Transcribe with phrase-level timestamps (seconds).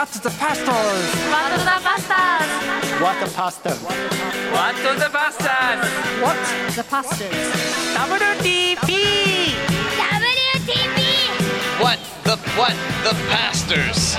[0.00, 0.66] What the pastors?
[1.28, 2.52] What the bastards?
[3.02, 3.82] What the pastors?
[4.50, 5.88] What the bastards?
[6.22, 6.40] What?
[6.74, 7.28] The pastors.
[8.00, 8.88] WTP!
[10.00, 11.00] WTP!
[11.82, 12.72] What the what
[13.04, 14.16] the pastors?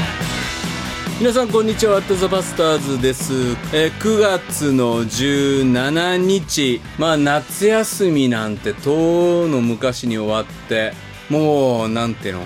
[1.19, 3.33] 皆さんこんにちはワットザバスターズです、
[3.73, 10.93] えー9月の17日まあ夏休みなんてとうの昔に終わって
[11.27, 12.43] もうなんていうの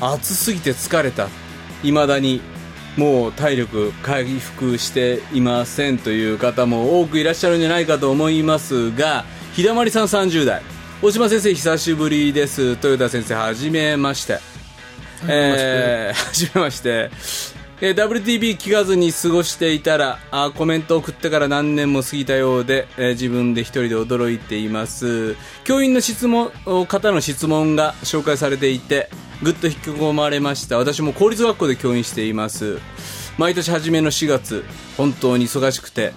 [0.00, 1.26] 暑すぎて疲れた
[1.82, 2.40] 未だに
[2.96, 10.62] もう体力回復していませんという方も多くいらっしゃるんじゃないかと思いますが日だまりさん30代。
[11.02, 12.62] 大島先生久しぶりです。
[12.62, 14.38] 豊田先生はじめまして。
[15.26, 17.10] えー、 はじめまして。
[17.80, 25.36] えー WTB 聞かずに過ごしていたらあコメントを送ってから何年も過ぎたようで、えー自分で一人で驚いています。
[25.64, 26.52] 教員の質問
[26.86, 29.08] 方の質問が紹介されていて
[29.42, 30.78] ぐっと引き込まれました。
[30.78, 32.78] 私も公立学校で教員しています。
[33.38, 34.64] 毎年初めの4月
[34.96, 36.12] 本当に忙しくて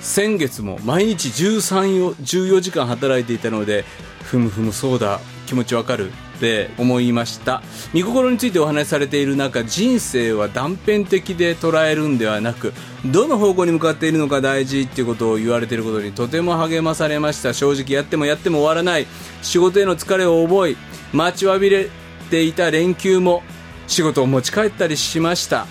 [0.00, 3.84] 先月も毎日13 14時間働いていたので
[4.22, 7.62] ふむふむそうだ気持ちわかるって思いました。
[7.92, 12.72] 見心についてお話しされている中人生は断片的で捉えるんではなく
[13.04, 17.52] どの方向に向かっているのか大事っていうことを言われていることにとても励まされました。
[17.52, 19.06] 正直やってもやっても終わらない。
[19.42, 20.76] 仕事への疲れを覚え
[21.12, 21.90] 待ちわびれ
[22.28, 23.42] ていた連休も
[23.86, 25.66] 仕事を持ち帰ったりしました。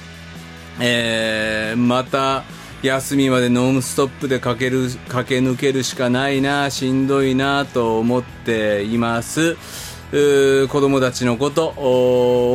[0.79, 2.43] えーまた
[2.83, 9.57] 休みまでノンストップで駆ける駆け抜けるしかないなしんどいなと思っています。
[10.13, 11.73] う子供たちのこと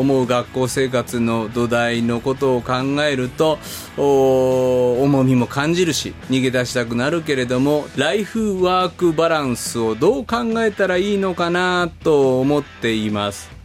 [0.00, 3.58] 思う学校生活の土台のことを考えると
[3.98, 13.61] 重みも感じるし逃げ出したくなるけれどもライフワークバランスをどう考えたらいいのかなと思っています。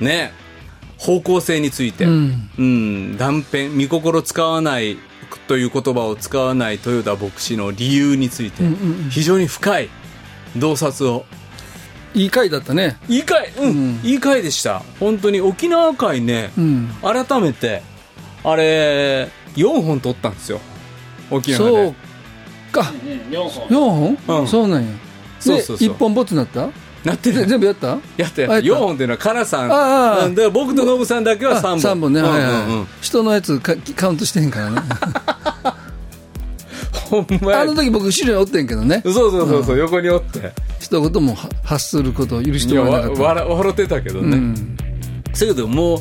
[0.00, 0.32] ね。
[0.98, 3.16] 方向性について、うん。
[3.16, 4.98] 断片見心使わない
[5.48, 8.62] という言葉を使わない豊田牧師の理由について、
[9.10, 9.88] 非常に深い
[10.56, 11.24] 洞察を。
[12.12, 12.98] いい回だったね。
[13.08, 13.52] いい回。
[13.56, 14.82] うん、いい回でした。
[14.98, 16.88] 本当に沖縄回ね、ん。
[17.02, 17.82] 改めて
[18.42, 20.60] あれ4本撮ったんですよ。
[21.30, 21.86] 沖縄で。
[21.86, 21.94] そう
[22.72, 22.92] か。
[23.30, 24.40] 4本。
[24.40, 24.48] うん。
[24.48, 24.88] そうなんや。
[25.38, 25.88] そうそうそう。
[25.88, 26.68] で1本ボツになった？
[27.04, 27.86] なってるぜ全部やった？
[27.88, 28.68] やったやったあやった。
[28.68, 29.72] 4本っていうのはカナさん。
[29.72, 30.34] ああうん。
[30.34, 31.78] だから僕とノブさんだけは3本。
[31.78, 34.82] 3本ね、うんはいはい、うんうん人のやつかカウントしてへんからね。
[37.10, 37.60] ほんまや。
[37.62, 39.02] あの時僕後ろにおってんけどね。
[39.04, 40.52] そうそうそうそう、横におって。
[40.78, 43.22] 一言もは発することを許してもらえなかった。
[43.22, 44.76] 笑笑ってたけどね、うん。
[45.32, 46.00] せやけどもう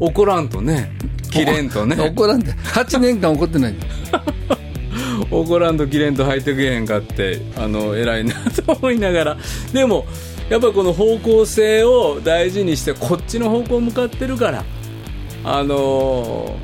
[0.00, 0.90] 怒らんとね。
[1.30, 1.96] 切れんとね。
[2.00, 2.52] 怒らんで。
[2.52, 3.74] 8年間怒ってない。
[5.30, 8.34] 怒らんと切れんと入ってけへんかってあの偉いな
[8.66, 9.36] と思いながら。
[9.72, 10.06] でも
[10.50, 14.64] やっぱこの方向性を大事にしてこっちの方向向かってるから
[15.44, 16.58] あの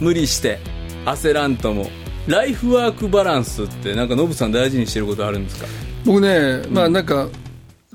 [0.00, 0.58] ー無理して
[1.04, 1.90] 焦らんとも。
[2.26, 5.66] ライフワークバランスってなんかノブさん大事にしてることあるんですか？
[6.04, 7.28] 僕ね、まあなんか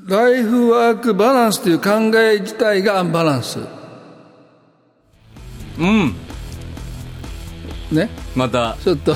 [0.07, 3.59] ライフワークバランスという考え自体がアンバランス。
[5.79, 6.15] うん
[7.93, 8.09] ね。
[8.35, 9.13] またちょっと。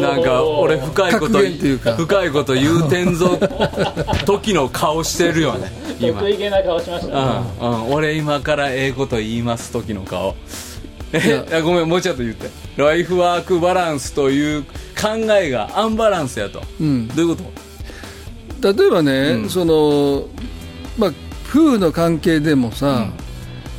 [0.00, 3.38] なんか俺深いこと深いこと言うてんぞ
[4.26, 6.20] 時の顔してるよね今。
[6.20, 7.46] 得意げな顔しましたね。
[7.60, 10.34] うんうん、俺今からええこと言います時の顔。
[11.12, 11.62] えいや。
[11.62, 12.50] ごめんもうちょっと言って。
[12.76, 14.68] ライフワークバランスという考
[15.40, 17.08] えがアンバランスやと、ん。
[17.08, 17.42] どういうこ
[18.62, 18.72] と？
[18.72, 20.28] 例えばね、その
[20.98, 21.10] まあ
[21.48, 23.08] 夫婦の関係でもさ、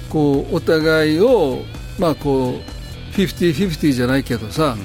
[0.09, 1.59] こうお互いを
[1.97, 2.61] まあこう
[3.11, 4.75] 50-50じゃないけどさ、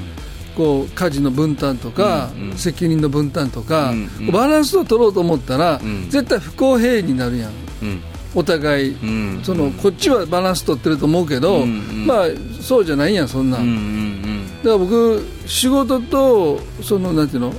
[0.57, 4.31] こう家事の分担とか、責任の分担とか、うんうん。
[4.33, 6.09] バランスを取ろうと思ったら、ん。
[6.09, 7.51] 絶対不公平になるやん。
[7.83, 8.03] うん。
[8.35, 9.41] お互い、ん。
[9.43, 12.07] そのこっちはバランス取ってると思うけど、うんうん。
[12.07, 12.27] まあ
[12.61, 14.17] そうじゃないやんそんなん、うんうん
[14.57, 17.53] だから僕仕事とそのなんていうの、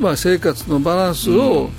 [0.00, 1.70] まあ、生活のバランスを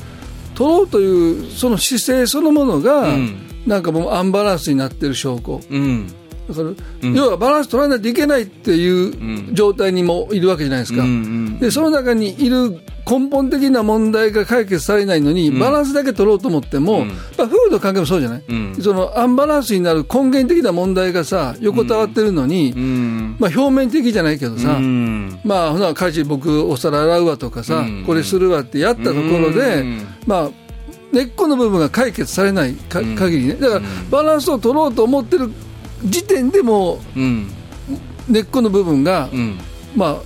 [0.54, 3.36] 取ろうというその姿勢そのものが、ん。
[3.66, 5.60] なんかもうアンバランスになってる証拠。
[5.72, 6.14] うんうん
[6.48, 18.76] だから、要はバランス取らないといけないっていう状態にもいるわけじゃないですか、うんうんでその中にいる根本的な問題が解決されないのに、バランスだけ取ろうと思っても、まあ、夫婦の関係もそうじゃない、ん。
[18.82, 23.36] そのアンバランスになる根源的な問題がさ横たわってるのに、うん。
[23.40, 25.40] まあ、表面的じゃないけどさ、うん。
[25.44, 28.04] まあ、ほな家事僕お皿洗うわとかさ、うん。
[28.06, 30.08] これするわってやったところで、うん。
[30.26, 30.50] まあ、
[31.12, 33.54] 根っこの部分が解決されないか限りね。
[33.54, 35.52] だからバランスを取ろうと思ってる
[36.06, 37.48] 時点でもうん。
[38.28, 39.60] 根っこの部分が、うん。
[39.96, 40.18] まあ、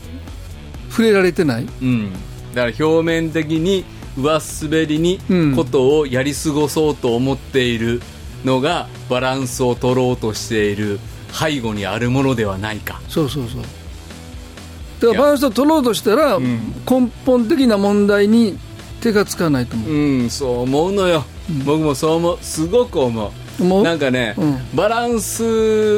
[0.90, 1.68] 触れられてない。
[1.82, 2.12] うん。
[2.54, 3.86] だから表面的に
[4.18, 5.56] 上滑りにうん。
[5.56, 8.02] ことをやり過ごそうと思っている
[8.46, 11.00] のがバランスを取ろうとしている
[11.32, 13.02] 背後にあるものではないか。
[13.08, 13.62] そうそうそう。
[13.62, 18.58] だからバランスを取ろうとしたら、根本的な問題に
[19.02, 21.24] 手がつかないと思う、うんそう思うのよ、
[21.66, 22.38] 僕もそう思う。
[22.42, 23.32] すごく思う
[23.64, 23.84] もう？
[23.84, 24.58] なんかね、うん。
[24.74, 25.44] バランス。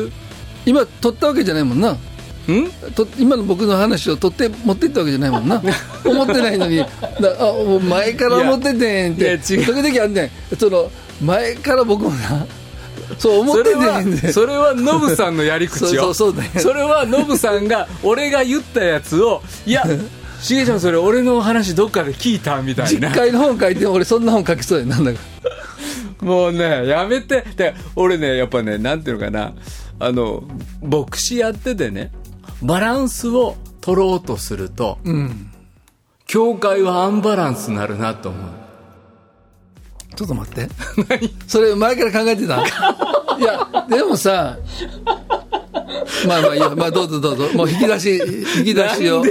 [0.07, 0.11] ん
[0.65, 1.97] 今取ったわけじゃないもんな。
[2.95, 5.61] と今の僕の話を取って持ってったわけじゃないもんな。
[6.05, 6.77] 思ってないのに。
[6.77, 6.85] だ
[7.39, 7.53] あ
[7.87, 9.37] 前から思っててんって。
[9.37, 10.57] 時々あんねん。
[10.57, 10.91] その
[11.21, 12.45] 前から僕もな。
[13.17, 16.13] そう思っててそれはんでそれはノブさんのやり口よ。
[16.13, 16.51] そうそうそうだよ。
[16.57, 19.85] それはノブさんが俺が言ったやつをいや
[20.41, 23.09] しげちゃんそれ俺の話どっかで聞いたみたいな。
[23.09, 25.19] 実会の本書いて俺そんな本書きそうやなんだか
[26.21, 27.41] もうねやめて。
[27.55, 29.53] で俺ねやっぱねなんていうのかな。
[29.99, 30.43] あの
[30.81, 32.11] 牧師やっててね
[32.63, 34.97] バランスを取ろうとすると、
[36.25, 38.51] 教会はアンバランスになるなと思う。
[40.15, 40.69] ちょっと待って。
[41.47, 42.61] それ前から考えてた？
[43.39, 44.57] いやでもさ
[46.27, 47.49] まあまあいいよまあどうぞどうぞ。
[47.53, 48.17] もう引き出し
[48.59, 49.21] 引き出しを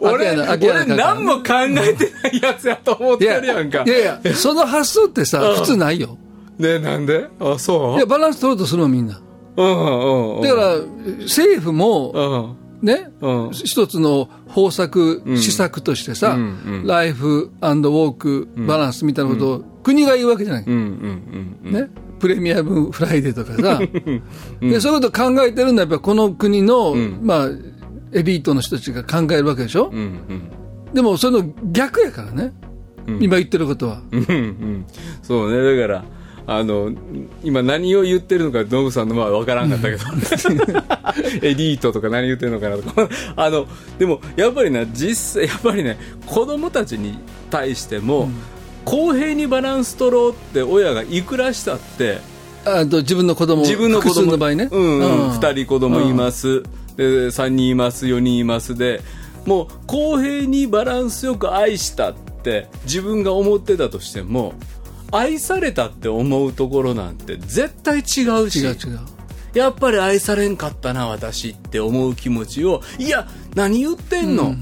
[0.00, 1.42] 俺俺何も考
[1.78, 3.84] えてないやつやと思ってるやんか。
[3.84, 6.16] いやいやその発想ってさ普通ないよ。
[6.58, 7.28] ねなんで？
[7.40, 7.96] あそう？
[7.96, 9.20] いやバランス取ろうとするのみんな。
[9.56, 10.76] うんうんうんだから
[11.22, 12.66] 政府もうん。
[12.82, 13.50] ね、うん。
[13.52, 16.36] 一つの方策、施策としてさ、
[16.84, 21.72] ライフウォークバランスみたいなことを国が言うわけじゃない、うんうんうん。
[21.72, 21.88] ね、
[22.18, 23.80] プレミアムフライデーとかさ、
[24.60, 27.48] でそういうこと考えてるのはやっぱこの国の、まあ、
[28.12, 30.94] エリートの人たちが考えるわけでしょ、うんうん。
[30.94, 32.52] でもその逆やからね、
[33.20, 34.00] 今言ってることは。
[34.10, 34.86] うんうん。
[35.22, 35.76] そうね。
[35.76, 36.04] だから
[36.48, 36.92] あの
[37.42, 40.04] 今何を言ってるのかノブさんのは分からんかったけど。
[41.42, 43.08] エリートとか何言ってるのかなとか。
[43.36, 43.66] あの
[43.98, 47.18] でもやっぱりな実際やっぱりね子供たちに
[47.50, 48.30] 対しても、
[48.86, 52.20] 公平にバランス取ろうって親がいくらしたって
[52.64, 55.30] あと自分の子供自分の子供の場合ね、うんうんうん。
[55.32, 56.62] 2人子供います、
[56.96, 58.74] で3人います4人います。
[58.74, 59.02] で
[59.44, 64.54] もう公平にバランスよく愛したって自分が思ってたとしても
[65.12, 69.00] 愛されたって思うところなんて絶対違うし違う違う。
[69.54, 74.54] やっぱり愛されんかったな私って思う気持ちをいや何言ってんの、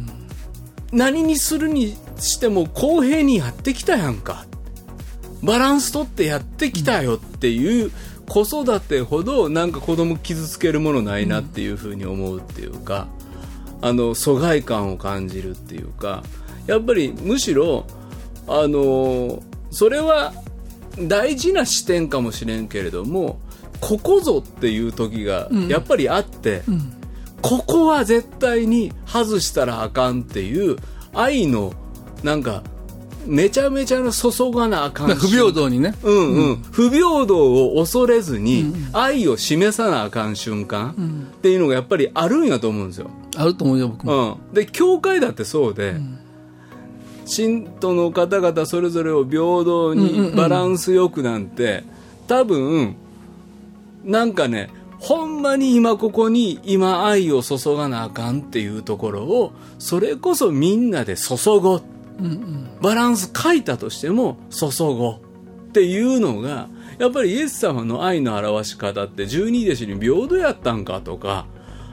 [0.92, 4.46] 何にするにしても公平にやってきたやんか。
[5.42, 7.92] バランス取ってやってきたよっていう
[8.26, 13.08] 子育てほどなんか子供傷つけるものないなっていうふうに思うっていうか、
[13.82, 16.22] あの疎外感を感じるっていうか
[16.66, 17.86] やっぱりむしろ
[18.48, 20.32] あのそれは
[20.98, 23.40] 大事な視点かもしれんけれども
[23.80, 26.62] ここぞっていう時がやっぱりあって、
[27.42, 30.76] ここは絶対に外したらあかんっていう
[31.12, 31.74] 愛の
[32.24, 32.62] なんか
[33.26, 43.10] めちゃめちゃな注がなあかん不平等にね、うんうん、不平等を恐れずに愛を示さなあかん瞬間っていうのがやっぱりあるんやと思うんですよ。
[43.36, 45.96] あると思うよ僕も、うん、で教会だってそうで、
[47.26, 51.84] 信徒の方々それぞれを平等にバランスよくなんて、
[52.26, 52.96] 多分
[54.04, 61.82] なんかねほんまに今ここに今愛を注がなあかんっていうところをそれこそみんなで注ごう、
[62.80, 71.46] バランス書いたとしても注ごうっていうのがやっぱりイエス様の愛の表し方って十二弟子に平等やったんかとか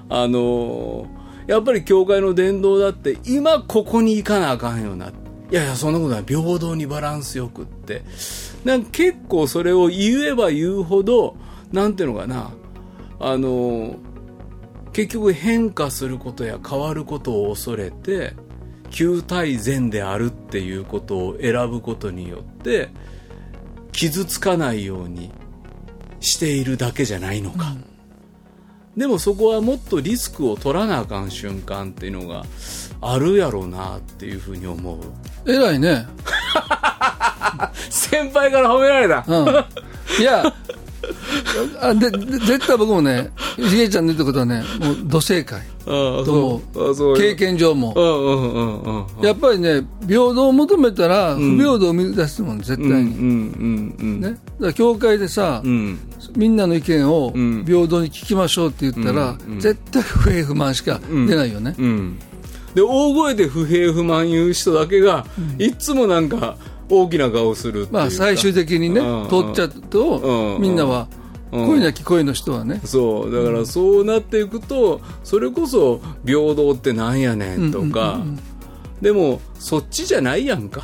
[0.10, 5.14] あのーやっぱり教会の伝道だって今ここに行かなあかんよない
[5.54, 6.24] やいやそんなことない。
[6.24, 8.04] 平等にバランスよくって。
[8.64, 11.36] なんか結構それを言えば言うほど
[11.74, 12.52] なんていうのかな。
[13.20, 13.98] あの
[14.94, 18.34] 結局変化することや変わることを恐れて
[18.92, 22.90] 旧体善であるっていうことを選ぶことによって
[23.92, 25.32] 傷つかないように
[26.20, 27.76] しているだけじゃないのか、
[28.96, 32.46] でもそこはもっとリスクを取らなあかん瞬間っていうのが
[33.02, 35.00] あるやろうなっていうふうに思う。
[35.50, 36.06] 偉いね、
[37.90, 40.54] 先輩から褒められた、うん、いや
[41.82, 47.18] あでで絶対僕もねしげちゃんの言ったことはねもう土正解と思そう。
[47.18, 49.08] 経験上も。
[49.22, 56.00] やっぱりね平等を求めたら不平等を生み出すもん絶対に、ね、だ教会でさ、うん。
[56.36, 57.66] みんなの意見をん。
[57.66, 62.20] 平等に聞きましょうって言ったら、絶対不平不満しか出ないよね、うん、
[62.74, 65.26] で大声で不平不満言う人だけが、
[65.58, 66.58] いっつもなんか
[66.92, 71.08] 大きな顔をするまあ最終的にね、うん通っちゃうと、うんみんなは、
[71.52, 71.68] うん。
[71.68, 73.32] 声なき声の人はね、そう。
[73.32, 78.20] だからそうなっていくとそれこそ平等ってなんやねんとか、
[79.02, 80.84] でもそっちじゃないやんか、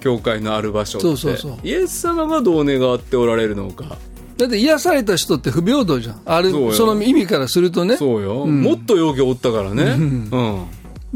[0.00, 1.06] 教会のある場所って。
[1.06, 1.58] そうそうそう。
[1.62, 3.98] イエス様がどう願っておられるのか。
[4.36, 6.20] だって癒された人って不平等じゃん。
[6.26, 7.96] あるその意味からするとね。
[7.96, 9.82] そうよ、もっと容疑おったからね。
[9.84, 10.66] うん、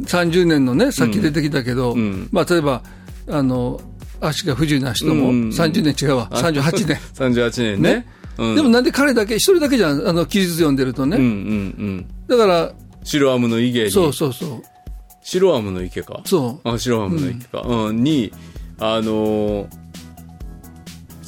[0.04, 2.28] 30年のね先出てきたけど、ん。
[2.32, 2.82] まあ、例えば
[3.30, 3.80] あの
[4.20, 6.98] 足が不自由な人もうん30年違うわ、38年。
[7.14, 7.94] 38年ね。
[7.94, 8.06] ね。
[8.38, 12.06] うん、でもなんで彼だけ、一人だけじゃん、あの記述読んでるとね、うんうんうん。
[12.26, 12.72] だから、
[13.04, 13.90] 白アムの池に。
[13.90, 14.62] そうそうそう、
[15.22, 16.20] 白アムの池か。
[16.24, 18.02] そう、あ白アムの池か、うん。
[18.02, 18.32] に
[18.78, 19.80] あのー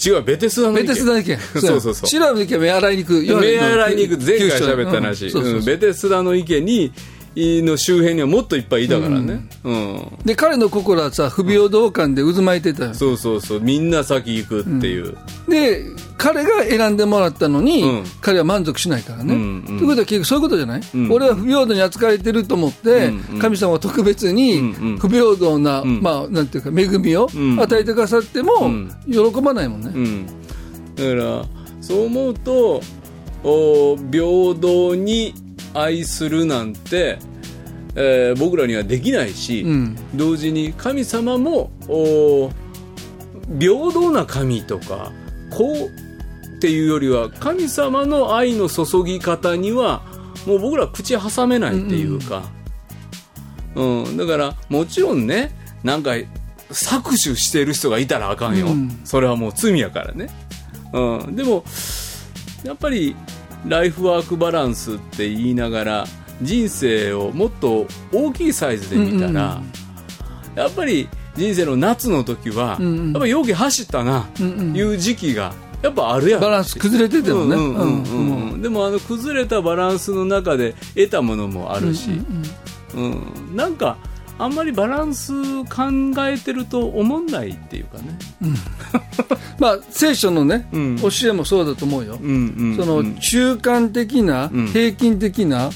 [0.04, 0.88] 違うベテスダの池。
[0.88, 2.06] ベテスダの池、 そうそうそう。
[2.08, 4.24] 白の池は目洗いに行く、目洗いに行く。
[4.26, 5.30] 前回喋った話、うん。
[5.30, 5.58] そうそうそう。
[5.58, 5.64] うん。
[5.64, 6.92] ベテスダの池に
[7.34, 10.18] の周辺にはもっといっぱいいたからね、うん。
[10.24, 12.86] で彼の心はさ、不平等感で渦巻いてた。
[12.86, 13.60] よそうそうそう。
[13.60, 15.16] みんな先行くっていう、
[15.48, 15.84] で
[16.18, 18.04] 彼が選んでもらったのに、うん。
[18.20, 19.34] 彼は満足しないからね。
[19.34, 19.64] うんうん。
[19.64, 21.10] ということは結局そういうことじゃない、ん。
[21.10, 23.38] 俺は不平等に扱われてると思って、うんうん。
[23.38, 24.98] 神様は特別にうんうん。
[24.98, 26.02] 不平等な、ん。
[26.02, 27.58] まあ、なんていうか恵みをん。
[27.60, 28.94] 与えてくださっても、ん。
[29.10, 29.90] 喜ばないもんね。
[29.94, 30.26] うん、
[30.96, 31.46] だから
[31.80, 32.80] そう思うと
[33.42, 35.34] お平等に
[35.74, 37.18] 愛するなんて、
[37.94, 39.96] えー僕らにはできないし、うん。
[40.14, 42.50] 同時に神様もお
[43.58, 45.12] 平等な神とか
[45.50, 50.02] こうっていうよりは神様の愛の注ぎ方には
[50.46, 52.44] もう僕ら口挟めないっていうか、
[53.74, 54.16] うん。
[54.16, 56.12] だからもちろんねなんか
[56.70, 59.00] 搾取してる人がいたらあかんよ、うん。
[59.04, 60.30] それはもう罪やからね、
[60.92, 61.64] うん、でも
[62.64, 63.14] やっぱり
[63.66, 66.04] ライフワークバランスって言いながら
[66.40, 69.62] 人生をもっと大きいサイズで見たら、
[70.54, 73.12] やっぱり人生の夏の時は、んうん。
[73.12, 76.40] やっぱ容器走ったな、いう時期がやっぱあるやん。
[76.40, 77.56] バランス崩れててもね。
[77.56, 78.52] うんうんうんうん。
[78.54, 82.10] うんでもあの崩れたバランスの中で得たものもあるし、
[82.94, 83.56] うん。
[83.56, 83.96] なんか
[84.42, 85.32] あんまりバランス
[85.64, 85.82] 考
[86.26, 88.18] えてると思んないっていうかね。
[89.58, 90.98] まあ、聖書のね、うん。
[91.00, 92.18] 教えもそうだと思うよ。
[92.20, 94.66] うんうんその中間的な、ん。
[94.72, 95.70] 平均的な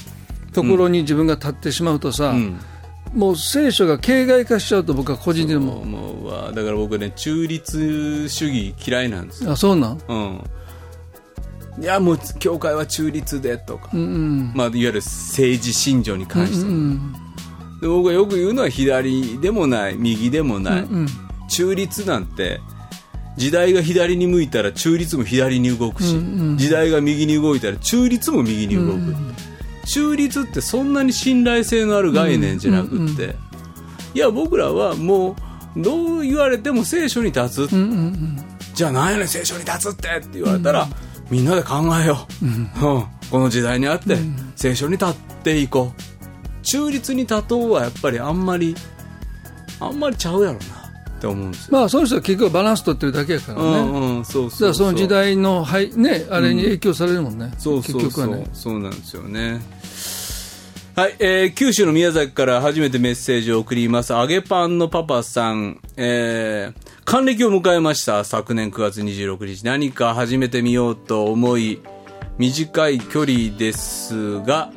[0.53, 2.57] ところに自分が立ってしまうとさ、うん。
[3.13, 5.79] もう聖書が形骸化しちゃうと僕は個人的にも。
[5.79, 6.51] 思うわ。
[6.53, 9.99] だから僕ね中立主義嫌いなんですよ、あそうなん？
[10.09, 10.13] う
[11.79, 14.51] ん、いやもう教会は中立でとか、うんうん。
[14.53, 17.15] まあ、いわゆる政治信条に関して、うん
[17.81, 21.07] で僕がよく言うのは左でもない右でもない、うん
[21.49, 22.59] 中立なんて
[23.37, 26.13] 時代が左に向いたら中立も左に動くし、
[26.57, 29.15] 時代が右に動いたら中立も右に動く、
[29.85, 33.35] 中立ってそんなに信頼性のある概念じゃなくって、
[34.13, 35.37] いや僕らはも
[35.77, 38.37] うどう言われても聖書に立つ、うんうん
[38.73, 40.87] じゃあ何やねん聖書に立つってって言われたら、
[41.29, 42.69] みんなで考えよう、うん
[43.31, 44.17] この時代にあって、
[44.55, 46.16] 聖書に立っていこう
[46.67, 48.75] 中立に立とうはやっぱりあんまり
[49.79, 58.47] あんまりちゃうやろなって思うんですよ、まあその人は結局バランス取ってるだけやからね、うんうんそうそうその時代の、はいね、あれに影響されるもんね、そうそうそう、結局はね。
[58.53, 59.61] そうなんですよね。
[60.95, 64.13] はい、えー九州の宮崎から初めてメッセージを送ります。
[64.13, 68.23] 揚げパンのパパさん、えー、還暦を迎えました。
[68.23, 69.63] 昨年9月26日。
[69.63, 71.79] 何か始めてみようと思い、
[72.37, 74.71] 短い距離ですが、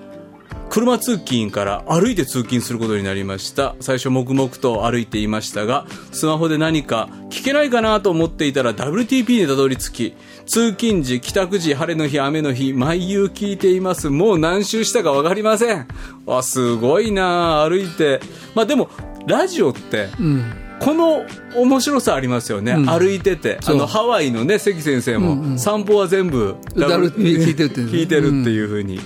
[0.71, 3.75] 車通勤から歩いて通勤することになりました。
[3.81, 14.11] 最初黙々と歩いていましたがスマホで何か聞けないかなと思っていたら WTP にたどり着き通勤時帰宅時晴れの日雨の日毎夕聞いています。
[14.11, 15.89] もう何周したか分かりません。
[16.29, 17.69] あすごいな。
[17.69, 18.21] 歩いて。
[18.55, 18.89] まあでも
[19.27, 22.89] ラジオって、うんこの面白さありますよね、ん。
[22.89, 28.99] 歩いててあのハワイのね関先生も、散歩は全部 WTP 聞いてるって聞いてるっていうふうに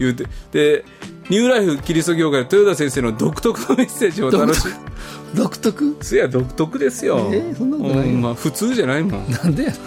[0.00, 0.84] 言うて、で
[1.30, 4.72] ニューライフキリスト教会の豊田先生の独特のメッセージを楽しみ
[5.34, 5.96] 独特？
[6.02, 7.30] そや独特ですよ。
[7.32, 8.14] えそんなことないよ。
[8.14, 9.30] うんまあ、普通じゃないもん。
[9.30, 9.72] なんでや？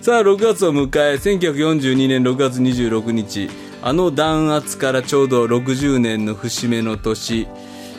[0.00, 3.50] さあ6月を迎え1942年6月26日。
[3.82, 7.46] あの弾圧からちょうど60年の節目の年、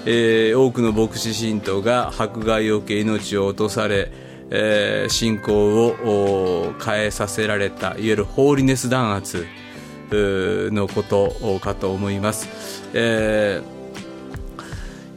[0.06, 4.12] えー多くの牧師信徒が迫害を受け命を落とされ、
[4.50, 9.46] えー信仰をお変えさせられたいわゆるホーリネス弾圧
[10.12, 13.83] のことかと思います、えー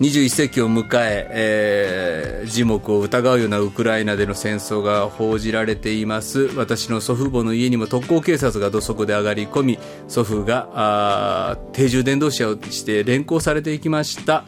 [0.01, 6.51] 21世紀を迎ええー、耳目を疑うようなウクライナでの戦争が報じられています。
[6.55, 14.45] 私の祖父母の家にも特攻警察が土足で上がり込み祖父が定住伝道者をして連行されていきました、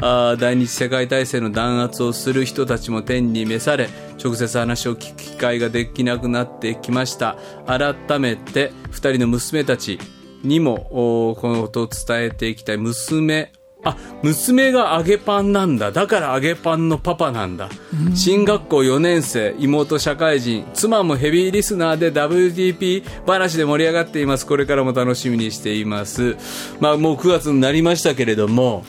[0.00, 3.88] あー第二次世界大戦の弾圧をする人たちも天に召され
[4.22, 7.36] 直接話を聞く機会ができなくなってきました。
[7.66, 9.98] 改めて2人の娘たち
[10.44, 12.78] にもおこのことを伝えていきたい。
[12.78, 13.52] 娘
[13.84, 15.90] あ、娘が揚げパンなんだ。
[15.90, 17.68] だから揚げパンのパパなんだ。
[18.14, 24.46] 進学校4年生、妹社会人、妻もヘビーリスナーで WTP 話で盛り上がっています。
[24.46, 26.36] これからも楽しみにしています。
[26.78, 28.84] まあもう9月になりましたけれども、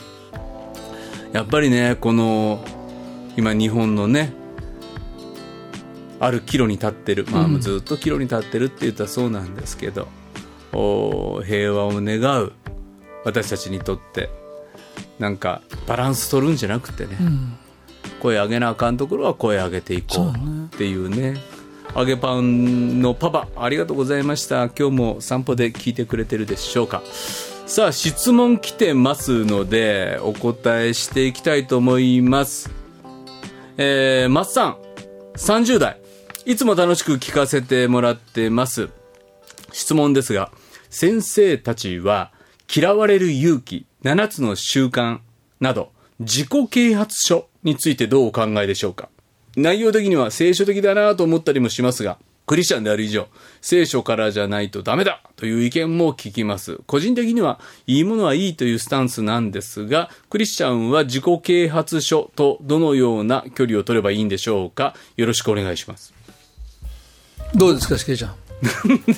[1.32, 2.64] やっぱりね、この、
[3.36, 4.32] 今日本のね、
[6.20, 10.06] ある岐路に立ってる、まあ、ずっと岐路に立ってるって言ったらそうなんですけど、
[10.72, 12.52] お平和を願う
[13.24, 14.30] 私たちにとって
[15.18, 17.16] なんかバランス取るんじゃなくてね、
[18.20, 20.30] 声上げなあかんところは声上げていこう
[20.66, 21.36] っていうね。
[21.96, 24.68] 揚げパンのパパありがとうございました。
[24.68, 27.02] 今日も散歩で聞いてくれてるでしょうか。
[27.66, 32.70] さあ質問来てますのでお答えしていきたいと思います。
[33.76, 34.76] えー、松さん
[35.36, 36.00] 30代
[36.44, 38.90] いつも楽しく聞かせてもらってます。
[39.72, 40.50] 質問ですが
[40.90, 42.32] 先生たちは
[42.74, 45.18] 嫌われる勇気7つの習慣
[45.60, 49.08] など自己啓発書についてどうお考えでしょうか？
[49.56, 53.28] 内容的には聖書的だなと思ったりもしますがクリスチャンである以上
[53.62, 56.80] 聖書からじゃないとダメだという意見も聞きます。
[56.86, 64.94] 個人的にはいいものはいいというスタンスなんですがクリスチャンは自己啓発書とどのような距離を取ればいいんでしょうか？
[65.16, 66.12] よろしくお願いします。
[67.54, 68.34] どうですかしけいちゃん。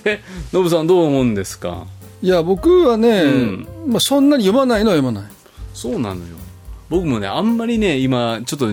[0.05, 0.21] で
[0.53, 1.87] ノブさんどう思うんですか？
[2.23, 3.67] いや僕はね、ん。
[3.87, 5.31] まあ、そんなに読まないのは読まない。
[5.75, 6.37] そうなのよ。
[6.89, 8.69] 僕もねあんまりね今ちょっと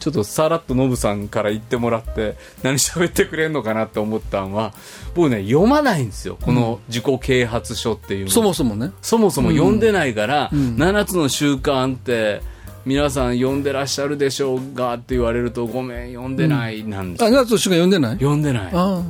[0.00, 4.74] ちょっとさらっとノブさんから言ってもらって何喋ってくれんのかなって思ったんは
[5.14, 6.36] 僕ね読まないんですよ。
[6.42, 8.90] この自己啓発書っていうの、そもそもね。
[9.00, 10.74] そもそも読んでないから、ん。
[10.76, 12.42] 7つの習慣って
[12.84, 18.12] 皆さん読んでらっしゃるでしょうがって言われるとごめん読んでないなんですよ、あ夏の人が読んでない？
[18.14, 18.70] 読んでない。
[18.72, 19.04] あ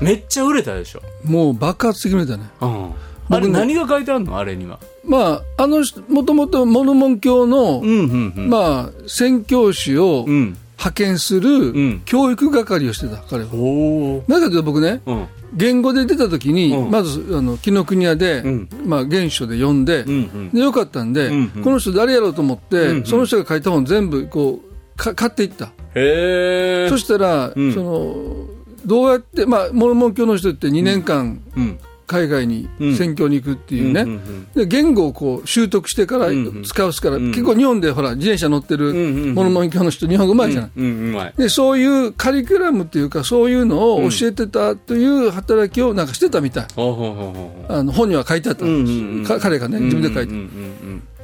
[0.00, 2.50] めっちゃ売れたでしょ、あもう爆発的に売れたね。
[2.60, 2.92] うん、
[3.36, 4.38] あれ何が書いてあるの？
[4.38, 4.78] あれには。
[5.04, 8.50] まああの人もともとモルモン教の、うんうんうん。
[8.50, 10.56] まあ宣教師をうん。
[10.78, 11.48] 派遣する
[11.78, 12.02] ん。
[12.04, 15.26] 教育係をしてた彼は、おおなぜかというと僕ねうん。
[15.54, 16.90] 言語で出た時に、うん。
[16.90, 18.68] まずあの紀ノ国屋で、ん。
[18.84, 20.50] まあ、原書で読んで,、うんうん。
[20.50, 21.62] でよかったんで、うんうん。
[21.62, 23.04] この人誰やろうと思って、うんうん。
[23.06, 27.72] その人が書いた本全部こうか買っていった、へえそしたら、うん。
[27.72, 28.46] その
[28.84, 31.78] どうやって、まあ、モルモン教の人って2年間うん
[32.12, 32.96] 海外にうん。
[32.96, 34.06] 宣教に行くっていうね、
[34.54, 36.26] で言語をこう習得してから
[36.64, 37.30] 使うすから、ん。
[37.30, 39.34] 結構日本でほら自転車乗ってるんうんうん。
[39.34, 50.34] モルモン教の人日本語うまいじゃない、でそういうカリキュラムっていうかそういうのを教えてたという働きをなんかしてたみたい、あの本には書いてあったんです、彼がね自分で書いて、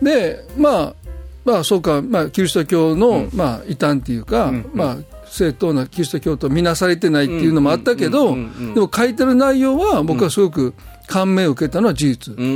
[0.02, 0.94] でまあ
[1.44, 3.30] まあそうか、まあ、キリスト教の、うん。
[3.32, 4.96] まあ、異端っていうか、まあ
[5.30, 10.74] 正当なキリスト教と見なされてないっていうのもあったけど、でも書いてる内容は僕はすごく
[11.06, 12.44] 感銘を受けたのは事実、うん。
[12.44, 12.48] う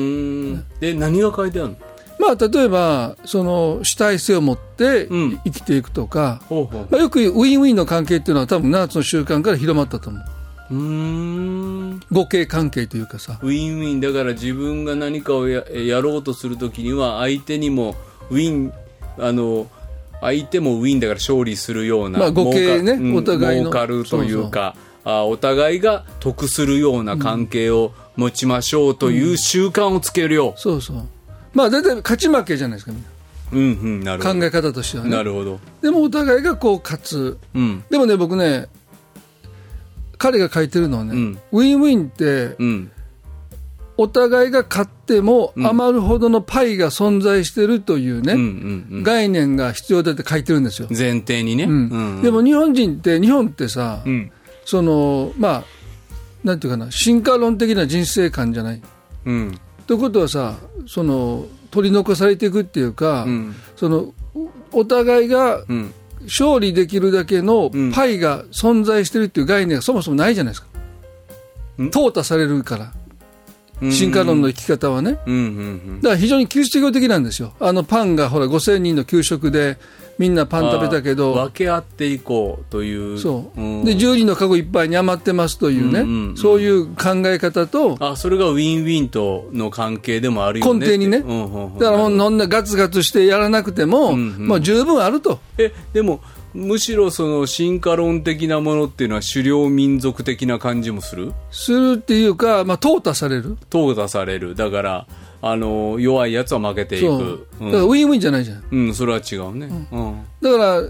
[0.56, 1.76] んで何が書いてあるの？
[2.18, 5.40] まあ例えばその主体性を持ってうん。
[5.44, 6.88] 生きていくとか、ほうほう。
[6.90, 10.22] まあ、よくウィンウィンの関係っていうのは多分7つの習慣から広まったと思う。
[10.70, 12.00] うーん。
[12.12, 13.38] 互恵関係というかさ。
[13.42, 14.00] ウィンウィン。
[14.00, 17.96] だから自分が何かをややろうとするときには相手にも
[18.30, 18.72] ウィン
[19.18, 19.66] あの
[20.22, 23.70] 相手もウィンだから勝利するような、まあ互恵ねお互いの。
[23.70, 31.08] 儲かるというかあお互いが得するような関係を持ちましょうという習慣をつけるよ、そうそう。
[31.52, 33.08] まあ大体勝ち負けじゃないですかみんな。
[33.52, 34.40] うんうんなるほど。
[34.40, 35.10] 考え方としてはね。
[35.10, 35.60] なるほど。
[35.82, 37.38] でもお互いがこう勝つ。
[37.54, 37.84] うん。
[37.90, 38.68] でもね僕ね
[40.18, 41.40] 彼が書いてるのはね、うん。
[41.50, 42.90] ウィンウィンってうん
[43.96, 49.02] お互いが勝っても余るほどのパイが存在してるというね、うんうんうん。
[49.02, 51.70] 概念が必要だって書いてるんですよ、前提にね、うん。
[51.70, 54.32] うんでも日本人って日本ってさ、うん。
[54.64, 55.64] そのまあ
[56.44, 58.82] なんていうかな進化論的な人生観じゃない。
[59.26, 59.58] うん。
[59.86, 63.54] ということはさその取り残されていくっていうか、うん。
[63.76, 64.14] その
[64.72, 65.92] お互いがうん。
[66.24, 67.92] 勝利できるだけのうん。
[67.92, 70.68] パイが存在してるっていう概念がそもそもないじゃないですか。
[71.78, 71.88] うん。
[71.88, 72.92] 淘汰されるから
[73.90, 75.18] 進化論の生き方はね。
[75.26, 77.52] うんうんだから非常にキリスト教的なんですよ。
[77.60, 79.78] あのパンがほら5000人の給食で
[80.18, 83.18] みんなパン食べたけあど、分け合っていこうという。
[83.18, 83.60] そう。
[83.60, 83.84] ん。
[83.84, 86.36] で、10人のカゴいっぱいに余ってますというね、うんうんうん。
[86.36, 91.18] そういう考え方と、あそれがウィンウィンとの関係でもあるよね根底にね。
[91.18, 91.78] うんうんうん。
[91.78, 94.48] だからもうそんなガツガツしてやらなくても、うんうん。
[94.48, 95.40] まあ十分あると。
[95.58, 96.20] えでも
[96.54, 101.32] むしろその進化論的なものっていうのは狩猟民族的な感じもする？
[101.50, 103.56] するっていうか、まあ淘汰される。
[103.70, 104.54] 淘汰される。
[104.54, 105.06] だから
[105.40, 107.00] あの弱いやつは負けてい。
[107.00, 107.48] く。
[107.60, 108.64] だからウィンウィンじゃないじゃん。
[108.70, 109.68] うん、うん、それは違うね。
[109.90, 110.24] うん。
[110.40, 110.82] だから、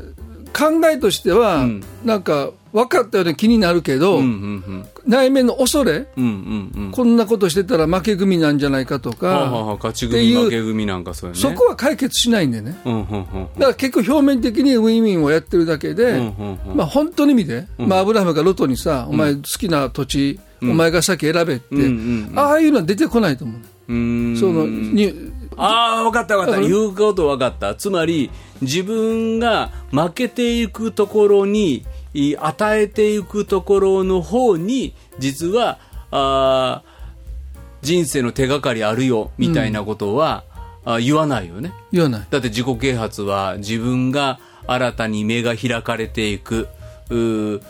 [0.70, 1.84] 考えとしては、うん。
[2.04, 6.84] なんか分かったような気になるけど、うんうん内面の恐れ、うんうんうん。
[6.84, 11.40] うんこんなことしてたら負け組なんじゃないかとか、はあはあはあ勝ち組負け組なんかそうよね。
[11.40, 12.80] そこは解決しないんでね。
[12.84, 13.48] うんうんうん。
[13.56, 16.76] だから結構表面的にウィンウィンをやってるだけで、うんうんうん。
[16.76, 22.38] まあ本当の意味で、まあアブラハムがロトにさ、お前好きな土地、お前が先選べって、うんうんうん。
[22.38, 23.60] ああいうのは出てこないと思う。
[23.88, 25.12] うそのに
[25.56, 26.60] ああ分かった分かった。
[26.60, 26.70] うん。
[26.70, 27.74] 言うこと分かった。
[27.74, 28.30] つまり
[28.60, 35.78] 自分が負けていくところにい与えていくところの方に実は
[36.10, 36.92] あー
[37.82, 40.44] 人生の手がかりあるよみたいなことは、
[40.84, 41.72] あ言わないよね。
[41.90, 42.26] 言わない。
[42.30, 46.68] だって自己啓発は自分が新たに目が開かれていく。
[47.10, 47.62] うー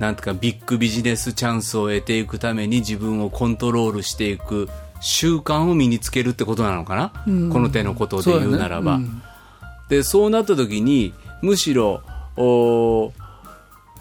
[0.00, 4.68] なんていうかビッグビジネスチャンスを得ていくために自分をコントロールしていく。
[5.02, 8.96] 習慣を身につけるってことなのかな、この手のことで言うならば。
[8.96, 9.22] そうやね。
[9.88, 12.02] でそうなった時にむしろ
[12.36, 13.12] お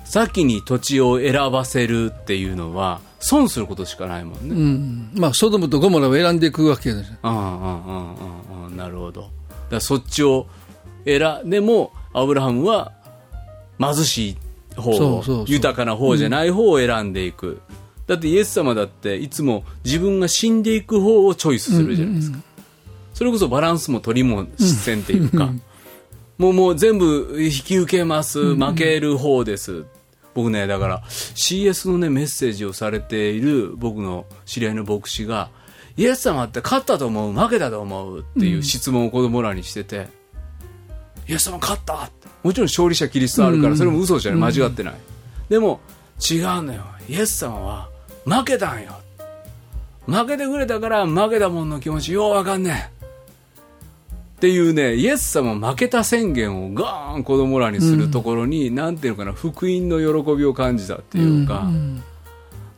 [0.10, 4.56] 先に土地を選ばせるっていうのは損することしかないもんね。
[4.56, 5.12] うん。
[5.13, 7.13] まあ、ソドムとゴモラを選んでいくわけです。
[7.22, 8.76] うんうんうんうんうん。
[8.76, 9.30] なるほど。
[9.69, 10.48] だそっちを
[11.06, 12.91] 選でもアブラハムは
[13.80, 14.38] 貧しい
[14.76, 17.62] 方豊かな方じゃない方を選んでいく、
[18.08, 22.39] だってイエス様だっていつも自分が死んでいく方をチョイスするじゃないですか、
[23.13, 25.54] それこそバランスも取りもせんっていうか、
[26.38, 28.56] もうもう全部引き受けます。
[28.56, 29.86] 負ける方です、
[30.39, 35.49] 僕ねだから CS のねメッセージをされている僕の知り合いの牧師が
[35.97, 40.08] イエス様って勝ったと思う負けたと思うっていう質問を子供らにしてて、
[41.28, 42.30] イエス様勝ったって。
[42.41, 44.54] もちろん勝利者キリストあるからそれも嘘じゃない。
[44.54, 44.93] 間違ってない、
[45.49, 45.82] でも
[46.32, 46.86] 違うのよ。
[47.10, 47.89] イエス様は
[48.23, 48.93] 負けたんよ。
[50.06, 52.98] 負けてくれたから負けたもんの気持ちようわかんねん
[54.39, 61.69] っていうねイエス様負けた宣言をガーン子供らにするところに、なんていうのかな福音の喜びを感じたっていうか、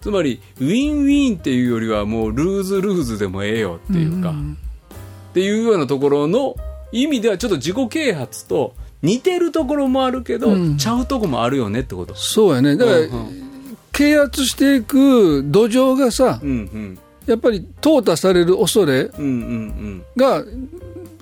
[0.02, 6.56] つまりウィンウィンっていうよりはもうルーズルーズでもええよっていうか、っていうようなところの
[6.91, 12.15] 意味ではちょっと自己啓発と似てるところもあるけど、ちゃうとこもあるよねってこと。
[12.15, 12.76] そうやね。
[12.76, 13.47] だから、うん
[13.91, 17.00] 啓発していく土壌がさ、うんうん。
[17.28, 20.04] やっぱり淘汰される恐れうんうん。
[20.15, 20.43] が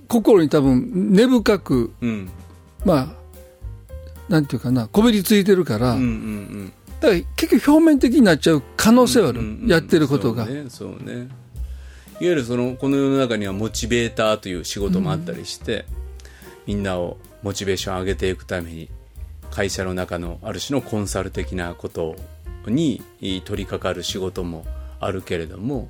[0.09, 2.09] 心に多分根深く、うん。
[2.09, 2.29] うん
[2.83, 3.07] まあ、
[4.27, 6.73] なんていうかな、こびりついてるから、うんうん。
[6.99, 9.67] だから結局表面的になっちゃう可能性はある、うんうんうん。
[9.69, 10.45] やってることが。
[10.45, 11.13] そうねそうね。
[11.13, 11.29] いわ
[12.19, 15.85] ゆるそのこの世の中にはモチベーターという仕事もあったりして、
[16.67, 18.89] みんなをモチベーション上げていくために
[19.51, 22.15] 会社の中のある種のコンサル的なこと
[22.67, 24.65] に取り掛かる仕事も
[24.99, 25.89] あるけれども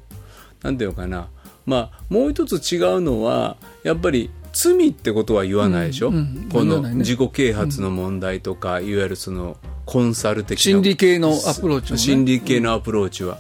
[0.62, 1.30] なんていうのかな
[1.70, 6.50] まあもう一つ違うのはやっぱり罪ってことは言わないでしょ、うんうん。
[6.52, 11.98] この自己啓発の問題とか、いわゆるそのコンサル的な心理系のアプローチもね。
[11.98, 13.38] 心理系のアプローチは、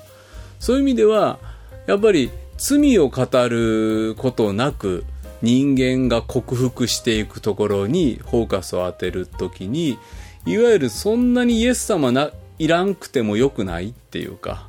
[0.59, 1.39] そういう意味では
[1.87, 5.05] やっぱり罪を語ることなく
[5.41, 9.97] 人間が克服していくところにフォーカスを当てるときに
[10.45, 14.67] いわゆるそんなにイエス様ないらんくてもよくないっていうか、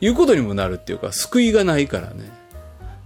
[0.00, 2.30] いうことにもなるっていうか救いがないからね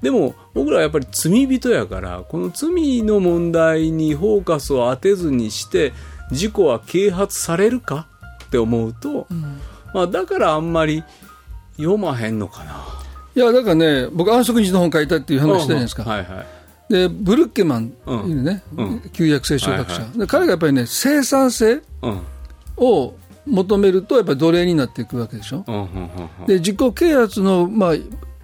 [0.03, 5.93] でも僕らはやっぱり罪人やからこの罪の問題にフォーカスを当てずにして
[6.31, 8.07] 事故は啓発されるか？
[8.45, 9.27] って思うと、
[9.95, 11.05] まあ、だからあんまり
[11.77, 12.85] 読まへんのかな。
[13.37, 16.03] いや、だからね、僕、安息日の本書いたっていう話したじゃないですか。
[16.03, 16.45] はいは
[16.91, 16.93] い。
[16.93, 22.21] で、ブルッケマンうんいるね、うん旧約聖書学者、はいはで彼がやっぱりね、生産性うん。
[22.77, 23.15] を
[23.47, 25.65] 求めると、やっぱり奴隷になっていくわけでしょ。
[25.65, 25.87] うんうんうん
[26.41, 26.47] うん。
[26.47, 27.95] で、自己啓発の、まあ、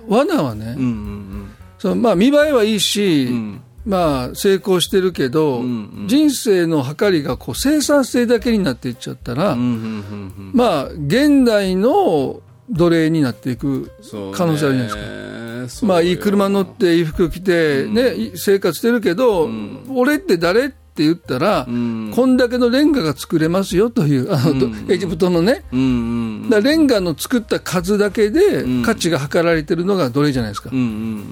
[0.08, 1.35] 罠はね、うんうん
[1.78, 9.58] そのまあ、見栄えはいいし、んまあ、成功してるけど、んうん人生の計りがこう生産性だけになっていっちゃったら、うん。
[9.58, 10.50] うんうんうんうん。
[10.54, 13.90] まあ、現代の奴隷になっていく
[14.34, 15.86] 可能性あるじゃないですか。
[15.86, 19.48] まあ、いい車乗って、いい服着て、ね、い生活してるけど、
[19.88, 22.12] 俺って誰って言ったら、ん。
[22.14, 30.70] こんだけのレンガが作れますよという、あの、エジプトのね、うんうんだレンガの作った数だけで価値が測られてるのが奴隷じゃないですか。
[30.72, 30.82] うんう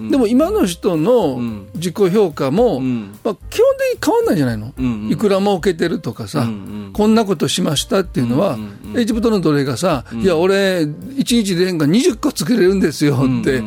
[0.06, 1.66] んでも今の人のん。
[1.74, 3.16] 自己評価も、ん。
[3.22, 5.10] まあ、基本的に変わんないんじゃないの、うんうん。
[5.10, 6.50] いくら儲けてるとかさ、うんう
[6.90, 6.90] ん。
[6.92, 8.58] こんなことしましたっていうのは、
[8.96, 13.64] エジプトの奴隷がさ、いや、俺、1日でレンガ20個作れるんですよって、うんうんうん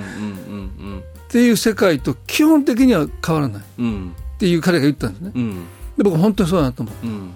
[1.28, 3.62] っていう世界と基本的には変わらない。
[3.62, 3.86] っうん。
[3.86, 5.32] うんていう彼が言ったんですね。
[5.98, 7.08] うんで僕本当にそうだなと思う。
[7.08, 7.32] うん。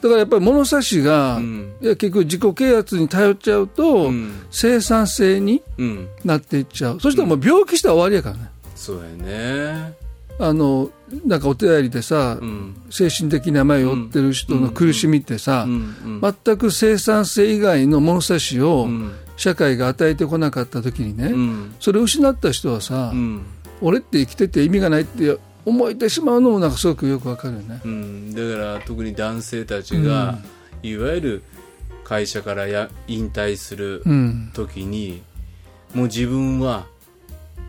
[0.00, 1.72] だからやっぱり物差しが、ん。
[1.80, 4.32] いや結局自己啓発に頼っちゃうと、ん。
[4.50, 6.08] 生産性にうん。
[6.24, 7.00] なっていっちゃう。
[7.00, 8.50] そしたらもう病気したら終わりやからね。
[8.76, 9.94] そうやね。
[10.38, 10.90] あの
[11.26, 12.74] なんかお手やりでさ、うん。
[12.90, 16.20] 精神的に病を負ってる人の苦しみってさ、うん。
[16.22, 19.12] 全く生産性以外の物差しをん。
[19.36, 21.74] 社会が与えてこなかった時にね、うん。
[21.80, 23.42] それを失った人はさ、うん。
[23.82, 27.80] 俺って生きてて意味がないって思えてしまうのもなんかすごくよくわかるよね。
[27.84, 30.38] うん、だから特に男性たちが、
[30.82, 31.42] いわゆる
[32.04, 34.50] 会社からや引退するうん。
[34.54, 35.22] 時に、
[35.94, 36.86] もう自分は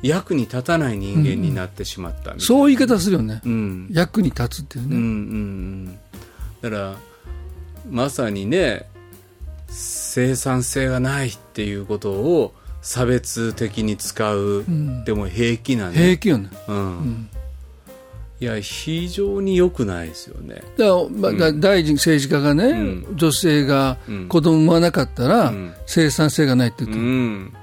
[0.01, 3.41] 役に立たない人間になってしまったそういう言い方するよね。
[3.45, 3.87] うん。
[3.91, 4.95] 役に立つっていうね。
[4.95, 5.09] うんうんう
[5.89, 5.99] ん。
[6.61, 6.95] だから
[7.89, 8.87] まさにね
[9.67, 15.03] 生産性がないっていうことを差別的に使う、ん。
[15.05, 15.95] でも平気なね。
[15.95, 16.49] 平気よね。
[16.67, 17.29] うん
[18.41, 20.55] いや非常に良くないですよね。
[20.55, 24.27] だから、まあだ大臣、政治家がね、う女性がうん。
[24.27, 25.73] 子供産まなかったら、うん。
[25.85, 27.53] 生産性がないって言うってる、ん。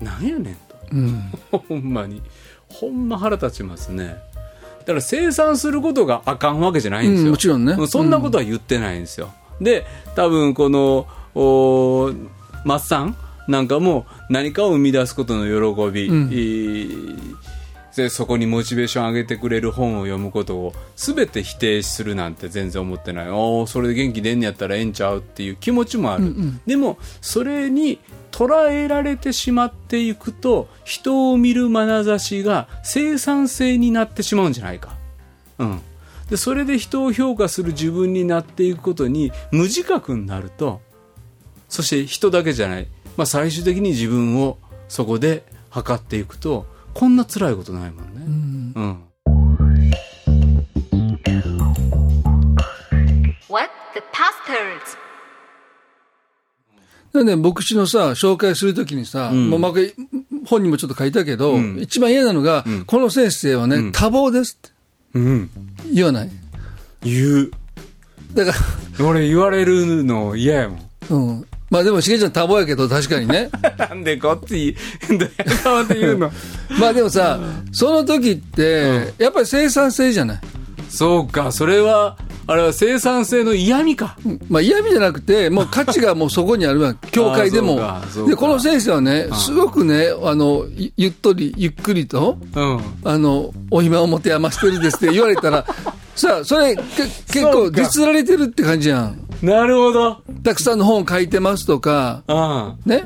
[0.00, 0.58] なんやね
[0.92, 1.32] んうん。
[1.52, 2.20] と ほんまに。
[2.68, 4.16] ほんま腹立ちますね。
[4.80, 7.76] だから生産することがあかんわけじゃないんですよ、うんもちろんね。
[7.78, 12.10] うそんなことは言ってないんですよ、で多分このお
[12.64, 13.16] マッサン
[13.48, 16.10] なんかも何かを生み出すことの喜び、
[17.98, 23.28] うんえーでそこにモチベーション上げてくれる本を読むことを全て否定するなんて全然思ってない。
[23.28, 26.32] おーそれで元気出んねやったらええんちゃうっていう気持ちもある、
[26.64, 27.98] でもそれに
[28.30, 34.96] 捉えられてしまっていくと人を見る眼差しが生産性になってしまうんじゃないか、
[35.58, 35.80] うん、
[36.30, 40.80] でそれで人を評価する自分になっていくことに無自覚になると
[41.68, 44.58] そして人だけじゃない、まあ、最終的に自分を
[44.88, 46.66] そこで測っていくと
[46.98, 48.72] こんな辛いことないもんね。
[48.74, 49.04] うん。
[53.48, 54.98] What the pastors?
[57.12, 59.94] なんで牧師のさ、紹介するときにさ、もうまく
[60.44, 64.74] 本にもちょっと書いたけど、一番嫌なのが、この先生はね、多忙ですって
[65.14, 65.50] うん。
[65.94, 66.30] 言わない。
[67.02, 67.50] 言う。
[68.34, 68.52] だか
[69.00, 70.78] 俺言われるの嫌やもん。
[70.78, 71.46] ら、うん。
[71.70, 73.50] まあでも、しげちゃん多忙やけど、確かにね。
[73.78, 74.74] なんでこっち、
[75.08, 75.16] ど
[75.72, 76.30] うやって言うの？
[76.80, 77.38] まあでもさ、
[77.72, 80.38] その時って、やっぱり生産性じゃない？
[80.88, 84.16] そうか、それは、あれは生産性の嫌味か。
[84.48, 86.94] まあ嫌味じゃなくて、もう 価値がもうそこにあるわ。
[87.10, 87.78] 教会でも
[88.26, 92.80] で、この先生はね、すごくね、あの、ゆゆっとり、ゆっくりと、うん。
[93.04, 95.66] あの、お暇を持て余してるですって言われたら、
[96.18, 99.20] さあ、それ、け結構、ディスられてるって感じやん。
[99.40, 100.16] なるほど。
[100.42, 102.90] たくさんの本書いてますとか、うん。
[102.90, 103.04] ね？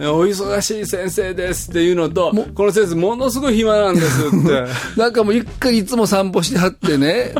[0.00, 4.64] お忙しい先生ですっていうのと、この先生ものすごい暇なんですって。
[5.00, 7.32] なんかもうゆっくりいつも散歩してはってね。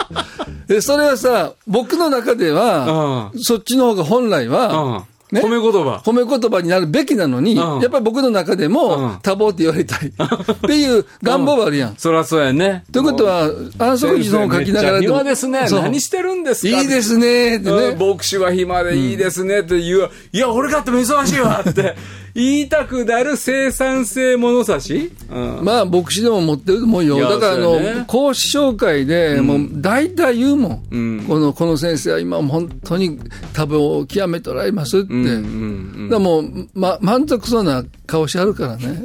[0.68, 5.02] で、それはさ、僕の中では、そっちの方が本来うん。
[5.30, 6.02] は、ね褒め言葉。
[6.04, 10.08] 褒め言葉になるべきなのに、うんやっぱり僕の中でうんも、多忙って言われたい。
[10.12, 10.12] っ
[10.60, 11.94] ていう願望はあるやん。
[11.96, 12.84] そりゃそうやね。
[12.92, 15.68] ということは、安息日の本書きながら先生めっちゃ暇ですね。
[15.68, 17.76] そう何してるんですかいいですねってね。
[17.88, 21.96] うん牧師は暇でいいですねって言う、いや、俺かっても忙しいわって
[22.36, 25.64] 言いたくなる生産性物差し、うん。
[25.64, 27.18] まあ、牧師でも持ってると思うよ。
[27.18, 28.00] だから、あそうやね。
[28.00, 30.82] の、講師紹介で、もう、大体言うもん。
[30.90, 31.24] うん。
[31.26, 33.18] この、この先生は今、本当に
[33.54, 35.14] 多忙を極めておられますって。
[35.14, 39.02] うんうんだからもう、ま、満足そうな顔してあるからね。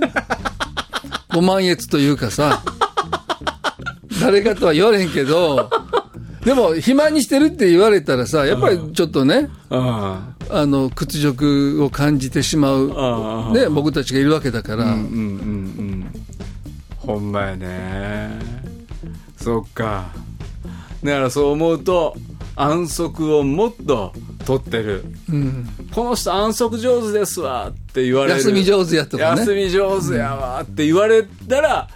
[1.33, 2.61] ご満悦というかさ、
[4.19, 5.69] 誰かとは言われへんけど、
[6.43, 15.17] でも、暇にしてるって言われたらさ、やっぱりちょっとね、ああの、屈辱を感じてしまう、ね、僕たちがいるわけだから、うんうんうんう
[15.83, 16.11] ん。
[16.97, 18.39] ほんまやね。
[19.37, 20.11] そっか。
[21.03, 22.15] だからそう思うと
[22.55, 24.13] 安息をもっと
[24.45, 25.03] 取ってる。
[25.29, 25.67] うん。
[25.93, 28.37] この人安息上手ですわって言われる。
[28.37, 29.41] 休み上手やとかね。
[29.41, 31.87] 休み上手やわって言われたら、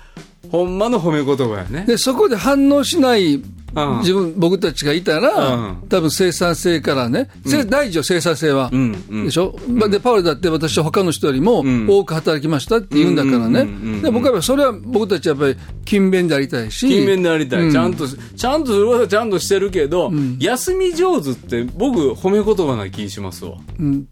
[0.51, 1.85] ほんまの褒め言葉やね。
[1.85, 3.54] で、そこで反応しないうん
[3.99, 5.77] 自分、僕たちがいたら、うん。
[5.89, 8.71] 多分生産性からね、せ大事よ、生産性は。
[9.09, 11.87] でしょ、まで、パウルだって私は他の人よりもん。
[11.89, 13.67] 多く働きましたって言うんだからね。
[14.01, 16.87] で僕はそれは僕たちはやっぱり勤勉でありたいし。
[16.87, 17.71] 勤勉でありたい、うん。
[17.71, 23.57] ちゃんとちゃんとそれはちゃんとしてるけど、休み上手って僕褒め言葉な気しますわ。
[23.79, 24.07] うん、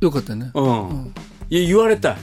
[0.00, 0.50] よかったね。
[0.54, 1.12] うん、
[1.50, 2.16] いや言われたい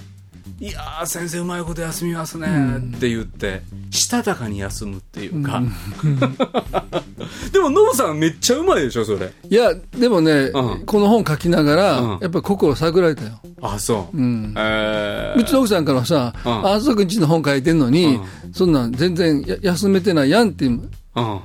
[0.59, 2.47] いやー先生うまいこと休みますね。
[2.95, 5.61] って言ってしたたかに休むっていうか、
[7.51, 9.33] でもノブさんめっちゃうまいでしょそれ。
[9.49, 10.85] いや、でもね、うん。
[10.85, 12.09] この本書きながら、うん。
[12.21, 13.39] やっぱり心探られたよ。
[13.61, 14.53] あそう、ん。
[14.57, 15.41] えー。
[15.41, 16.67] うちの奥さんからはさ、うん。
[16.67, 18.19] 安息日の本書いてんのに、
[18.53, 21.39] そんなん全然や休めてないやんっていう、うん。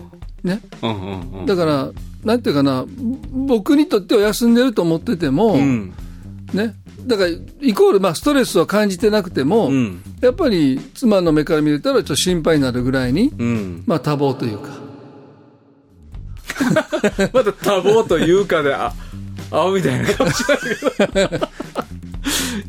[0.44, 0.60] ね。
[0.82, 1.46] うんうんうん。
[1.46, 1.90] だから、
[2.24, 2.84] なんていうかな、
[3.32, 5.92] 僕にとっては休んでると思ってても、うん。
[6.52, 6.74] ね。
[7.10, 13.82] だから、イコール、まあ、ストレスを感じてなくても、うんやっぱり妻の目から見れたら、ちょっと心配になるぐらいに、うん。
[13.86, 14.68] まあ、多忙というか。
[17.32, 18.92] また多忙というかで、あ、
[19.50, 21.48] 青みたいな顔してるけど。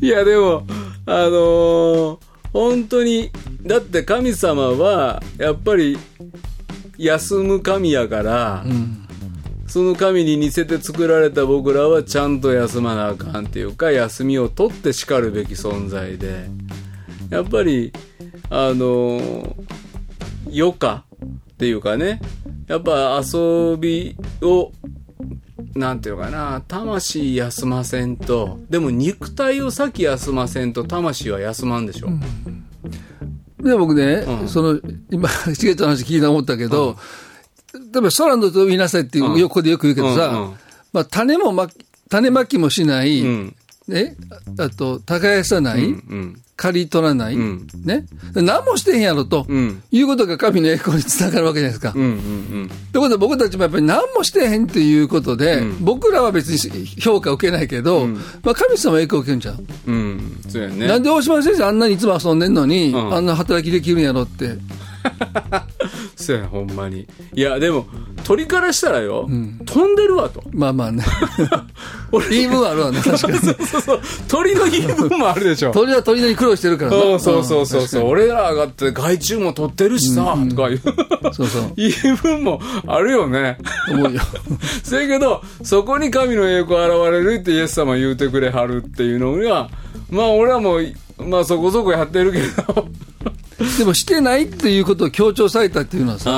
[0.00, 0.66] いや、でも、
[1.06, 2.18] あのー
[2.52, 3.30] 本当に、
[3.62, 5.96] だって神様は、やっぱり、
[6.98, 8.64] 休む神やから、
[9.72, 16.44] その神に似せて作られた僕らはちゃんと休まなあかんっていうか、休みを取って叱るべき存在で、
[17.30, 17.90] やっぱり、
[18.50, 19.54] あのー
[20.48, 21.04] 余暇
[21.54, 22.20] っていうかね、
[22.66, 24.72] やっぱ遊びを、
[25.74, 32.08] なんていうのかな、魂休ませんと、でも肉体を先休ませんと魂は休まんでしょ。
[33.58, 34.48] で、僕ね、うん。
[34.48, 34.80] その、
[35.10, 36.98] 今、しげちゃんの話聞いて思ったけど、
[37.74, 40.54] 例えば空の飛びなさいっていう、うん横でよく言うけどさ、うんうん
[40.92, 41.68] まあ、種もま、
[42.10, 43.56] 種まきもしない、うん。
[43.88, 44.14] ね、
[44.58, 46.42] あと、耕さない、うん。
[46.54, 51.92] 刈り取らない、んね、何もしてへんやろと、うんいうことが神の栄光につながるわけじゃないですか。
[51.96, 52.02] うん。
[52.02, 52.70] うん。
[52.92, 59.94] ということは僕たちもやっぱり何もしてへんっていうことで、僕らは別に評価を受けないけど、まあ神様は栄光を受けるんちゃう、うん。
[59.94, 60.40] うん。
[60.48, 60.86] そうやね。
[60.86, 64.50] なんで大島先生あんなにいつも遊んでんのに、んあんな働きできるんやろって。
[66.22, 67.06] そうや、ほんまに。
[67.34, 67.86] いや、でも、
[68.24, 69.28] 鳥からしたらよ、
[69.64, 70.42] 飛んでるわと。
[70.52, 71.04] まあまあね。
[72.12, 73.38] 俺言い分あるわね、確かに。
[73.38, 74.00] そうそうそう。
[74.28, 75.72] 鳥の言い分もあるでしょ。
[75.74, 78.04] 鳥は鳥なりに苦労してるからそうなそうそうそうそう。
[78.04, 80.80] ん俺らがって害虫も取ってるしさ、とかいう。
[81.32, 83.58] そうそう言い分もあるよね。
[83.90, 84.20] 思うよ。
[84.82, 89.68] せやけど、そこに神の栄光現れるってイエス様言うてくれはるっていうのが、
[90.10, 92.88] まあ俺はもう、まあそこそこやってるけど、
[93.78, 96.30] でもしてないっていうことを強調されたっていうのはさ、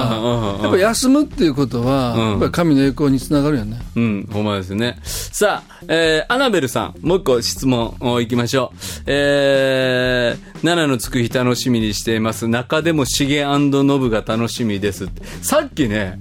[0.62, 3.80] やっぱ休むっていうことは、うんやっぱり神の栄光につながるよね。
[3.96, 4.98] うん、ほんまですね。
[5.04, 8.78] さあ、えー、アナベルさん、もう一個質問をいきましょう。
[9.06, 12.48] えー、七のつく日楽しみにしています。
[12.48, 15.08] 中でもしげノブが楽しみです。
[15.42, 16.18] さっきね、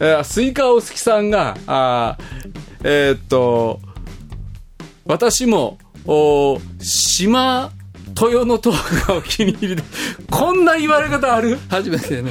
[0.00, 3.80] えー、スイカお好きさんが、あーえーっと、
[5.06, 5.78] 私も、
[6.10, 7.70] お島
[8.20, 9.82] 豊のトークがお気に入りで、
[10.30, 11.58] こんな言われ方ある？
[11.68, 12.30] 初めてね。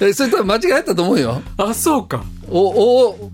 [0.00, 1.40] えそれ多分間違えたと思うよ。
[1.56, 2.24] あ、そうか。
[2.50, 3.30] お、お、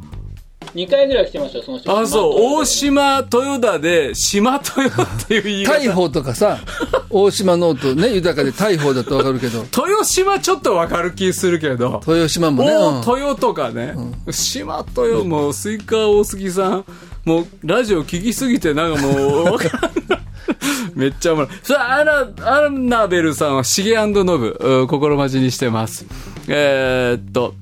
[0.74, 1.98] 2回ぐらい来てましたよ、その人。
[1.98, 5.72] あ、そう、大島豊田で、島豊っていう言い方。
[5.72, 6.58] 大砲とかさ、
[7.10, 12.00] 大島ノートね、豊かで大砲だとわかるけど、豊島ちょっとわかる気するけど。
[12.06, 13.94] 豊島もね、う豊とかね、
[14.30, 16.84] 島豊もうスイカ大好きさん、
[17.24, 20.19] もうラジオ聞きすぎてなんかもうわかんない。
[20.94, 21.50] めっちゃおもろい。
[21.62, 26.06] さあ、アナ、アナベルさんはシゲノブ、心待ちにしてます。
[26.48, 27.54] えーっと、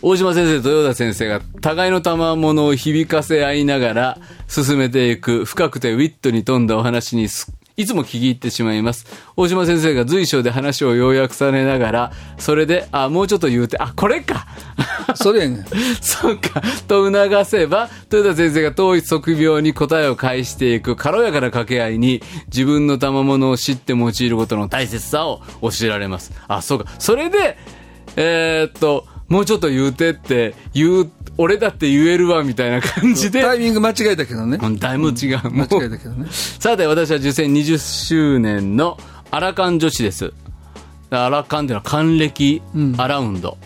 [0.00, 9.06] 大島先生とヨ田先生が互いの賜物を響かせ合いながら進めていく深くてウィットに富んだお話にすっいつも聞き入ってしまいます。
[9.36, 14.48] 大島先生が随所で話を要約されながら、それで、あ、もうちょっと言うて、あ、これか
[15.14, 15.64] それやねん。
[16.02, 26.32] そうか、と促せば、豊田先生が統一測病に答えを返していく軽やかな掛け合いに、自分の賜物を知って用いることの大切さを教えられます。
[26.48, 26.86] あ、そうか。
[26.98, 27.56] それで、
[28.16, 34.58] えーっと、もうちょっと言うてって、言う、俺だって言えるわ、みたいな感じで、タイミング間違えたけどね。
[34.60, 35.50] うんだいぶ違う。
[35.50, 36.26] もう間違えたけどね。
[36.30, 38.98] さて、私は受選20周年の
[39.30, 40.32] アラカン女子です。
[41.10, 42.60] アラカンっていうのは還暦
[42.98, 43.56] アラウンド、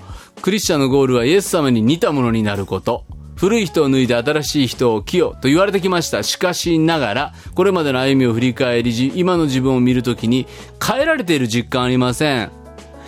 [0.43, 3.05] クリスチャンのゴールはイエス様に似たものになること。
[3.37, 6.23] 古い人を脱いで新しい人を着よと言われてきました。
[6.23, 10.47] しかしながら、これまでの歩みを振り返り、じ今の自分を見るときに
[10.81, 12.62] 変えられている実感ありません。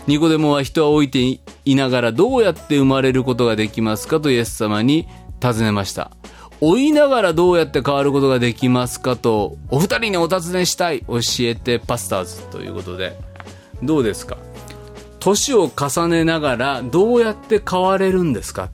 [0.07, 5.09] ニコデモは人を置いていながらどうやって生まれることができますかとイエス様に
[5.41, 6.11] 尋ねました。
[6.61, 13.19] 追いながらどうやって変わることができますかと、お二人にお尋ねしたい、教えてパスターズということで、
[13.83, 14.37] どうですか？
[15.21, 18.71] 年を重ねながらどうやって変われるんですか？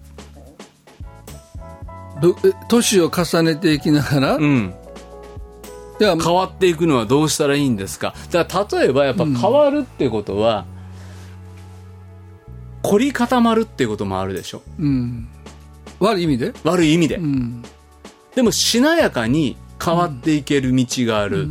[2.68, 4.74] 年を重ねていきながら、うん。
[5.98, 8.14] 変わっていくのはどうしたらいいんですか？
[8.30, 10.66] だから例えばやっぱ変わるってことは、
[12.82, 14.62] 凝り固まるってこともあるでしょ？
[14.78, 15.28] うん。
[15.98, 16.52] 悪い意味で？
[16.64, 17.16] 悪い意味で。
[17.16, 17.62] うん。
[18.34, 21.48] でもしなやかに変わっていける道がある、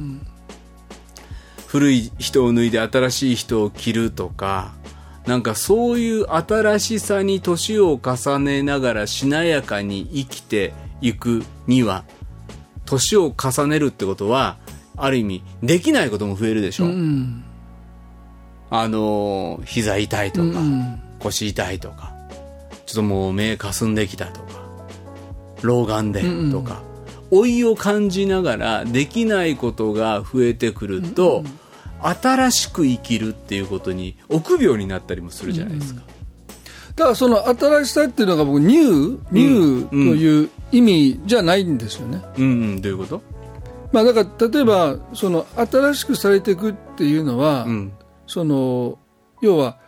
[1.67, 4.73] 古い人を脱いで新しい人を着るとか
[5.27, 12.05] なんかそういう新しさに年を重ねながらしなやかに生きていくには
[12.85, 14.57] 年を重ねるってことは
[14.97, 17.43] ある意味できないことも増えるでしょ、うん。
[18.71, 21.01] あのー膝痛いとか、うん。
[21.19, 22.13] 腰痛いとか
[22.85, 24.47] ちょっともう目かすんできたとか
[25.61, 26.81] 老眼でとか、
[27.31, 31.43] 老いを感じながらできないことが増えてくると、
[32.01, 36.01] 新しく生きるっていうことに臆病になったりもするじゃないですか。
[36.95, 43.21] だからその新しさっていうのが僕ニューニューという意味じゃないんですよね、うん、うん、どういうこと？
[43.91, 47.93] まあ、だから例えばその新しくされていくっていうのは、うん。
[48.27, 48.97] その
[49.41, 49.79] 要は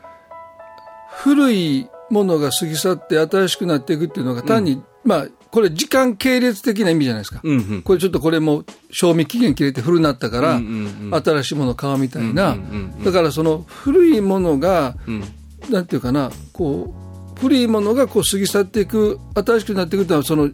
[1.17, 7.81] 古いものが過ぎ去って新しくなっていくっていうのが単に、まあこれ時間系列的な意味じゃないですか、うんうん。
[7.81, 11.23] これちょっとこれも賞味期限切れて古なったから、うんうんうん。
[11.23, 13.03] 新しいものを買うみたいな、うんうんうん。
[13.03, 15.23] だからその古いものが、うん。
[15.69, 16.93] なんていうかなこ
[17.35, 20.49] う古いものがこう過ぎ去っていく新しくなっていくっていうのはその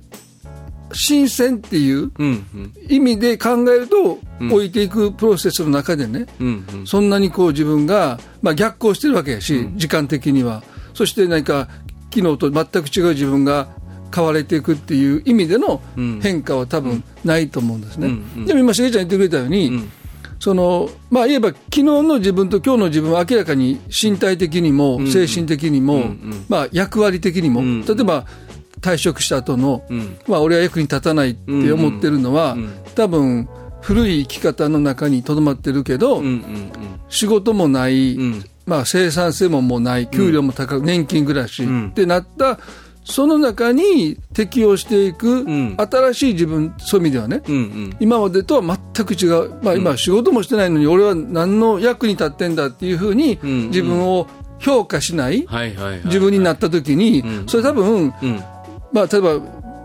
[0.93, 2.11] 新鮮っていう。
[2.89, 4.53] 意味で考えると、うん。
[4.53, 6.25] 置いていくプロセスの中でね。
[6.85, 10.63] そんなにこう自分が、まあ、逆行してるわけやし、時間的には。
[10.93, 11.67] そして何か
[12.13, 13.67] 昨日と全く違う自分が
[14.13, 16.19] 変われていくっていう意味でのうん。
[16.21, 18.09] 変化は多分ないと思うんですね。
[18.45, 19.91] でも今、しげちゃん言ってくれたように、うん。
[20.39, 25.07] そのまあ言えば昨日の自分と今日の自分は明らかに身体的にもん。
[25.07, 26.11] 精神的にも、
[26.47, 27.85] まあ役割的にも、うん。
[27.85, 28.25] 例えば
[28.81, 30.17] 退職した後の、うん。
[30.27, 33.47] まあ俺は役に立たないって思ってるのは、うんうん多分
[33.79, 36.71] 古い生き方の中にとどまってるけど、うんうん
[37.09, 38.45] 仕事もない、うん。
[38.65, 41.89] まあ、生産性ももうない給料も高く、年金暮らし、ん。
[41.89, 42.59] ってなった
[43.05, 45.77] その中に適応していく、ん。
[45.77, 47.97] 新しい自分そういう意味ではね、うんうん。
[48.01, 54.27] 今までとは全く違う、まあ、今仕事もしてないのに俺は何の役に立ってんだっていうふうにうん自分を
[54.59, 55.47] 評価しない。
[56.05, 57.47] 自分になった時に、うん。
[57.47, 58.43] それ多分、うん。
[58.91, 59.39] まあ、例えば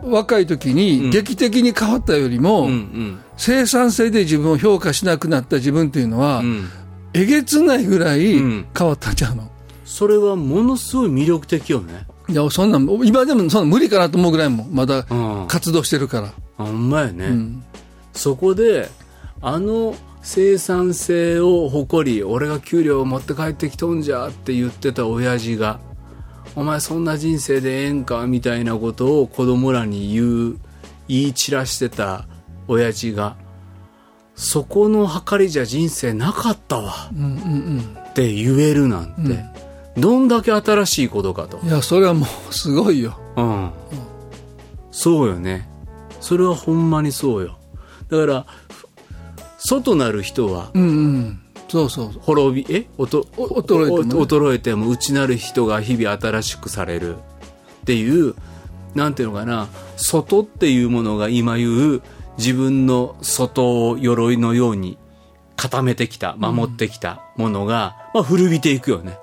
[0.05, 3.21] 若い時に劇的に変わったよりも、うんうん。
[3.37, 6.69] 生産性で自分を評価しなくなった自分っていうのは、うん。
[7.15, 8.67] えげつないぐらいうん。
[8.77, 9.51] 変わったんちゃうの、
[9.85, 12.07] それはものすごい魅力的よね。
[12.29, 15.47] いやそんなん今でもそんなん無理かなと思うぐらいもまだうん。
[15.49, 17.65] 活動してるから、あほんまやね、ん。
[18.13, 18.89] そこで
[19.41, 25.81] あの生産性を誇り俺が給料を持って帰ってきとんじゃって言ってた親父が
[26.55, 30.57] お前そんな人生でええんかみたいなことを子供らに言う
[31.09, 32.27] 言い散らしてた
[32.69, 33.37] 親父が
[34.35, 37.35] そこの計りじゃ人生なかったわうんうんう
[37.81, 39.15] んって言えるなん
[39.95, 43.71] て、どんだけ新しいことかといやそれはもうすごいようん。
[44.91, 45.69] そうよね。
[46.21, 47.59] それはほんまにそうよ。
[48.09, 48.87] だから、ふ
[49.59, 51.42] 外なる人は、うんうん
[51.73, 52.87] そうそう滅び、え？
[52.99, 54.15] おとお衰えてもね。
[54.15, 57.17] お衰えても内なる人が日々新しくされる。
[57.17, 58.35] っていう、
[58.95, 62.03] なんていうのかな、外っていうものが今言う
[62.37, 64.99] 自分の外を鎧のように
[65.57, 69.17] 固めてきた、守ってきたものが、まあ古びていくよね。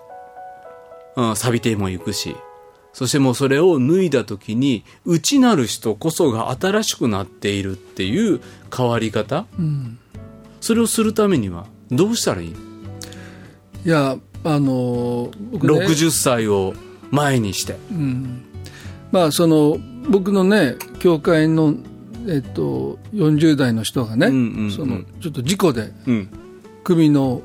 [1.15, 2.35] うん、錆びてもいくし。
[2.93, 8.41] そしてもうそれを脱いだ時に、内なる人こそが新しくなっているっていう
[8.75, 9.45] 変わり方。
[10.61, 12.51] それをするためにはどうしたらいい？
[12.51, 12.57] の
[13.85, 16.73] いやあのね60歳を
[17.11, 17.77] 前にして。
[19.11, 19.77] まあその
[20.09, 21.75] 僕のね教会の
[22.27, 24.71] えっと40代の人がね、うんうんうん。
[24.71, 26.29] そのちょっと事故でうん。
[26.83, 27.41] 首の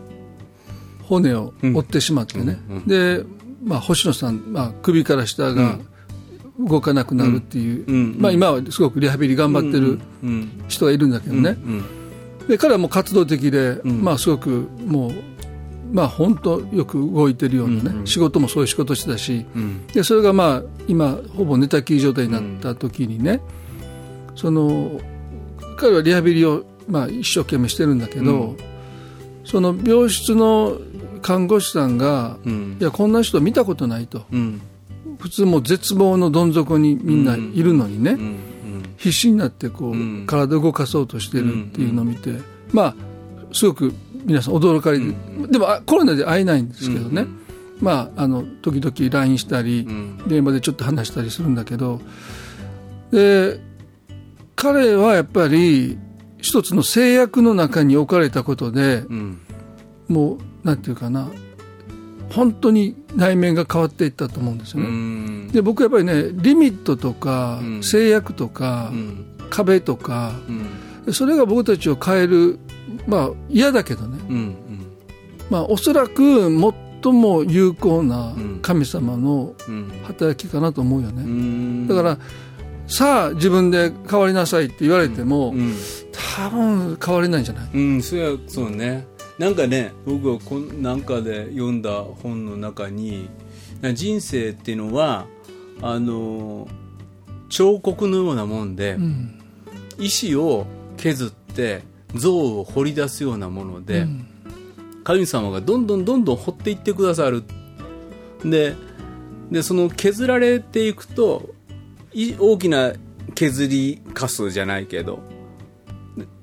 [1.03, 3.25] 骨を折ってしまってね、うんうんで、
[3.63, 5.79] まあ、星野さん、まあ、首から下が
[6.59, 7.95] 動かなくなるっていう、うん。
[7.95, 8.21] うん。
[8.21, 10.65] まあ、今はすごくリハビリ頑張ってるうん。
[10.69, 11.85] 人がいるんだけどね、うん。
[12.49, 14.03] で彼はもう活動的で、ん。
[14.03, 15.13] まあ、すごくもう、
[15.93, 19.87] まあ、本当よく動いてるようなね、仕事もそういう仕事してたし、うん。
[19.89, 23.41] でそれがまあ今ほぼ寝たきり状態になった時にね、
[24.35, 25.01] その
[25.77, 28.57] 彼はリハビリを、まあ、一生懸命してるんだけど、
[29.45, 30.79] その病室の
[31.23, 32.77] 看護師さんが、うん。
[32.81, 34.25] いやこんな人見たことないと。
[34.33, 34.61] うん。
[35.19, 38.37] 普通もう絶望のどん底にみんないるのにね、うん。
[38.97, 40.27] 必死になってこう、うん。
[40.27, 42.39] 体を動かそうとしてるっていうのを見て、
[42.73, 42.95] まあ
[43.53, 45.07] すごく皆さん驚かれて、
[45.49, 47.27] でもあコロナで会えないんですけどね、
[47.81, 50.19] まああの時々 LINE したり、ん。
[50.27, 52.01] 電話でちょっと話したりするんだけど。
[53.11, 53.61] で
[54.57, 55.99] 彼はやっぱり
[56.39, 59.39] 一つの制約の中に置かれたことで、うん。
[60.09, 61.29] もうなんていうかな
[62.35, 64.91] 本当に内面が変わっていったと思うんですようね。
[64.91, 65.49] ん。
[65.49, 69.25] で僕やっぱりねリミットとか、うん制約とか、うん。
[69.51, 70.33] 壁とか
[71.07, 71.13] うん。
[71.13, 72.59] それが僕たちを変える
[73.07, 74.57] まあ嫌だけどね、うん。
[75.51, 76.49] まあ、おそらく
[77.03, 79.93] 最も有効なうん神様のうん。
[80.05, 81.87] 働きかなと思うよね、うん。
[81.89, 82.19] だから
[82.87, 85.75] さあ自分で変わりなさいって言われても、うん。
[86.37, 87.71] 多分変われないんじゃない？
[87.75, 89.07] うん、そうや、そうね。
[89.39, 93.29] なんかね、僕はこんなんかで読んだ本の中に、
[93.81, 95.27] な人生っていうのは、
[95.83, 96.69] あの、
[97.49, 99.41] 彫刻のようなもんで、うん。
[99.99, 100.67] 石を
[100.97, 101.83] 削って
[102.15, 104.07] 像を掘り出すようなもので、
[105.05, 107.45] 神様がどんどんどんどん掘っていってくださる。
[108.45, 108.75] で
[109.51, 111.55] でその削られていくと
[112.13, 112.93] い大きな
[113.35, 115.21] 削りかすじゃないけど。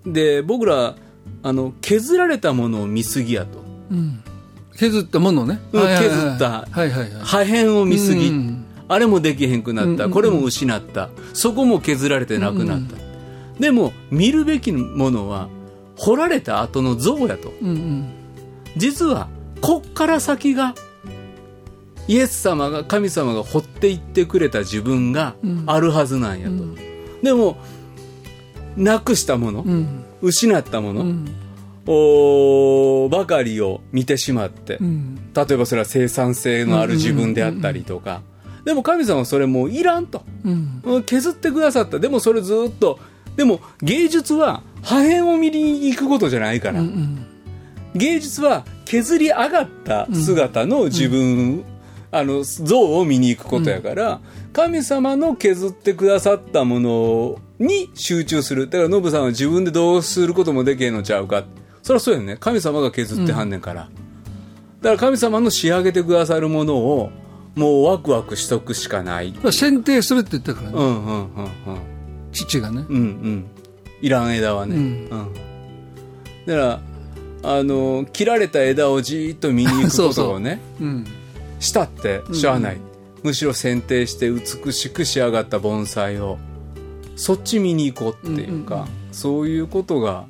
[0.05, 0.95] で僕ら
[1.43, 3.61] あの削られたものを見すぎやと。
[4.75, 6.67] 削ったものね、削った。
[6.71, 8.65] 破片を見すぎ、うん。
[8.87, 10.01] あれもできへんくなった、うんうん。
[10.03, 11.09] うんこれも失った。
[11.33, 12.95] そこも削られてなくなった、
[13.59, 15.49] でも見るべきものは
[15.97, 17.53] 掘られた後の像やと。
[17.61, 18.13] うんうん
[18.77, 19.27] 実は
[19.59, 20.75] こっから先が
[22.07, 25.35] イエス様が神様が掘っていってくれた自分が
[25.65, 26.53] あるはずなんやと、
[27.21, 27.57] でも
[28.77, 31.27] なくしたもの、うん失ったもの、うん。
[31.87, 35.15] おーばかりを見てしまって、うん。
[35.33, 38.21] 例えばそれは生産性のある自分であったりとか、
[38.65, 40.81] でも神様はそれもういらんと、うん。
[40.83, 41.99] うん削ってくださった。
[41.99, 42.99] でもそれずっと。
[43.35, 47.25] でも芸術は破片を見に行くことじゃないから、うん
[47.93, 51.63] 芸術は削り上がった姿の自分、
[52.11, 54.21] あの像を見に行くことやから、
[54.53, 58.67] 神様の削ってくださったものに集中する。
[58.67, 61.43] だからノブさんは自分でどうすることもできへんのちゃうか。
[61.83, 62.37] そりゃそうやね。
[62.39, 63.89] 神様が削ってはんねんから、
[64.81, 67.11] だから神様の仕上げてくださるものを
[67.55, 69.31] もうワクワクしとくしかない。
[69.41, 71.51] まあ選定するって言ったからね、うんうんうんうん。
[72.31, 72.85] 父がね。
[72.89, 73.45] うんうん。
[74.01, 74.85] いらん枝はね、ううん。
[75.05, 75.09] ん
[76.45, 76.81] だから
[77.43, 81.05] あの切られた枝をじーっと見に行くことをね うん。
[81.59, 82.77] したってしゃあない、
[83.21, 86.39] むしろ剪定して美しく仕上がった盆栽を
[87.21, 90.25] そっち見に行こうっていうか、そういうことが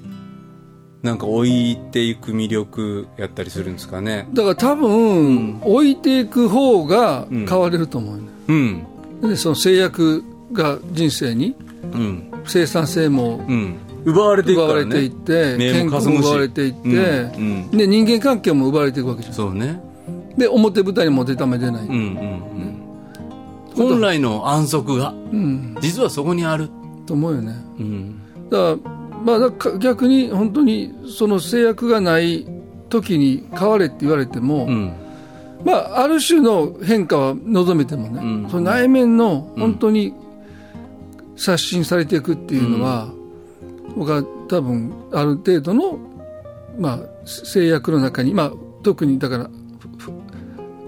[1.03, 4.27] なんか置いていく魅力やったりするんですかね。
[4.33, 8.21] だから多分、置いていく方が変われると思うよ。
[8.23, 9.29] ね、うん。
[9.29, 10.21] でその制約
[10.51, 11.55] が人生に
[11.93, 12.29] うん。
[12.45, 13.77] 生産性もうん。
[14.03, 14.65] 奪われていくね。
[14.65, 17.69] 奪われていって、目健康も奪われていって、うん。
[17.71, 17.77] うん。
[17.77, 19.33] で人間関係も奪われていくわけじゃん。
[19.33, 19.81] そうね。
[20.37, 23.87] で表舞台にも出た目出ない、うんうんうん。
[23.89, 25.77] 本来の安息がうん。
[25.79, 26.69] 実はそこにある
[27.05, 27.55] と思うよね。
[27.79, 28.21] うん。
[28.49, 28.91] だから,、
[29.25, 32.47] まあ、だから逆に本当にその制約がない
[32.89, 34.93] 時に変われって言われても、うん。
[35.65, 38.49] まあ、ある種の変化は望めてもね、うん。
[38.49, 40.13] その内面の本当に
[41.35, 43.09] 刷新されていくっていうのは、
[43.95, 45.99] 僕は多分ある程度の、
[46.79, 48.51] まあ、制約の中に、まあ、
[48.83, 49.49] 特にだから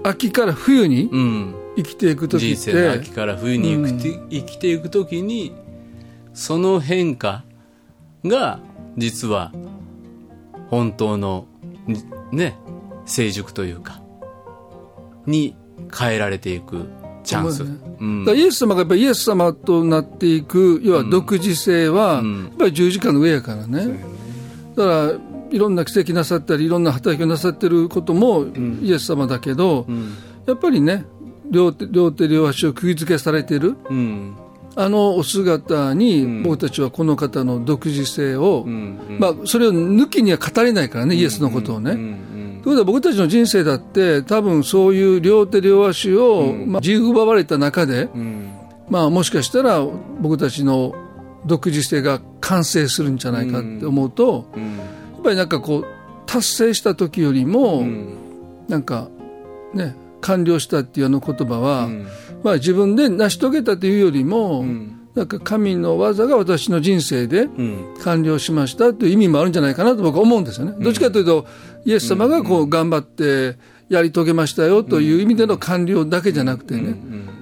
[0.03, 1.55] 秋から冬にうん。
[1.75, 5.53] 生きていく時人って、生の秋から冬に生きて,、生きていく時に
[6.33, 7.43] その変化
[8.25, 8.59] が
[8.97, 9.51] 実は
[10.69, 11.45] 本当の
[11.87, 12.55] にね
[13.05, 14.01] 成熟というか
[15.25, 15.55] に
[15.95, 16.89] 変えられていく
[17.23, 18.25] チャンス、そうん。
[18.27, 22.43] イエス様がやっぱりイエス様となっていく要は独自性は、うん。
[22.43, 23.99] やっぱり十字架の上やからね、
[24.75, 25.11] だから
[25.49, 28.45] いろんな奇跡なさったりいろんな働きをなさってることも
[28.81, 30.15] イエス様だけど、うん。
[30.45, 31.05] やっぱりね
[31.49, 33.77] 両手両手両足を釘付けされてる。
[33.89, 34.35] うん
[34.75, 41.91] あのお姿に僕たちはこの方の独自性を、まあ、それを抜きには語れないからね、イエスのことをね。
[41.91, 48.53] うんということは僕たちの人生だって多分そういう両手両足を、まあ、自由奪われた中で、うん。
[48.89, 49.85] まあ、もしかしたら
[50.21, 50.95] 僕たちの
[51.45, 54.77] 独自性が完成するんじゃないかって思うと、うん。
[54.77, 54.83] や
[55.19, 55.85] っぱりなんかこう
[56.25, 58.17] 達成した時よりも、うん。
[58.69, 59.09] なんか
[59.73, 62.07] ね完了したっていうあの言葉は、うん
[62.43, 64.99] まあ、自分で成し遂げたというよりも、ん。
[65.15, 67.93] なんか神の技が私の人生でうん。
[68.03, 70.75] 完了しましたという意味もあるんじゃないかなと僕は思うんですよね。
[70.79, 71.45] どっちかというと、
[71.85, 73.57] イエス様がこう頑張って
[73.89, 76.97] やり遂げましたよという意味での完了だけじゃなくてね、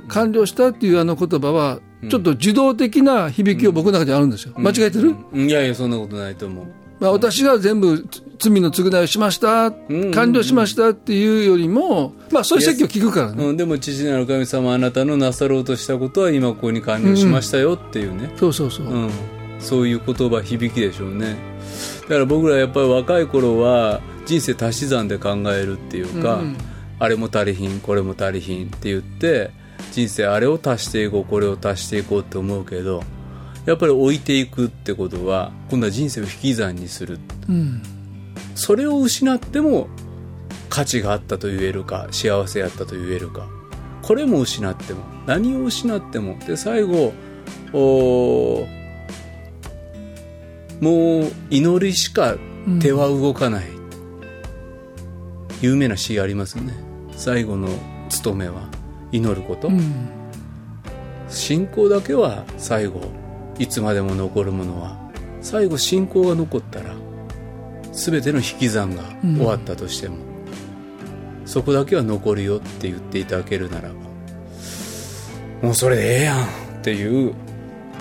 [0.10, 1.80] 完了したっていうあの言葉は、
[2.10, 4.54] ちょっと受動的な響きを僕の中であるんですよ。
[4.58, 6.66] 間違えてる、いやいやそんなことないと思う
[7.02, 9.72] まあ、私が全部罪の償いをしました、
[10.14, 13.43] 完了しましたっていうよりも、まあそういう説教聞くからね。
[13.43, 18.86] うん、でも父なる神様あなたのなさろうとしたことは今ここに完了しましたよっていうね、そうそうそう。
[18.86, 19.10] うん。
[19.60, 21.38] そういう言葉響きでしょうね。
[22.04, 26.58] だから僕らやっぱり若い頃は人生足し算で考えるっていうか、うん。
[26.99, 29.49] あれも足りひんこれも足りひんって言って
[29.91, 33.04] 人生あれを足していこうこれを足していこうって思うけど
[33.66, 37.20] やっぱり置いていくってことは今度は人生を引き算にする。
[37.49, 37.82] うん
[38.55, 39.88] それを失っても
[40.70, 43.47] 価値があったと言えるか幸せやったと言えるか。
[44.01, 46.38] これも失っても何を失っても。
[46.39, 47.14] で最後
[50.82, 52.36] もう祈りしか
[52.82, 53.66] 手は動かない、
[55.62, 56.74] 有名な詩ありますね。
[57.16, 57.70] 最後の
[58.09, 58.68] 務めは
[59.12, 60.09] 祈ること、うん。
[61.30, 63.01] 信仰だけは最後
[63.60, 64.97] いつまでも残るものは
[65.41, 66.95] 最後信仰が残ったら
[67.91, 70.18] 全ての引き算が終わったとしても、
[71.45, 73.95] そこだけは残るよって言っていただけるならば
[75.62, 76.47] もうそれでええやんっ
[76.82, 77.34] ていう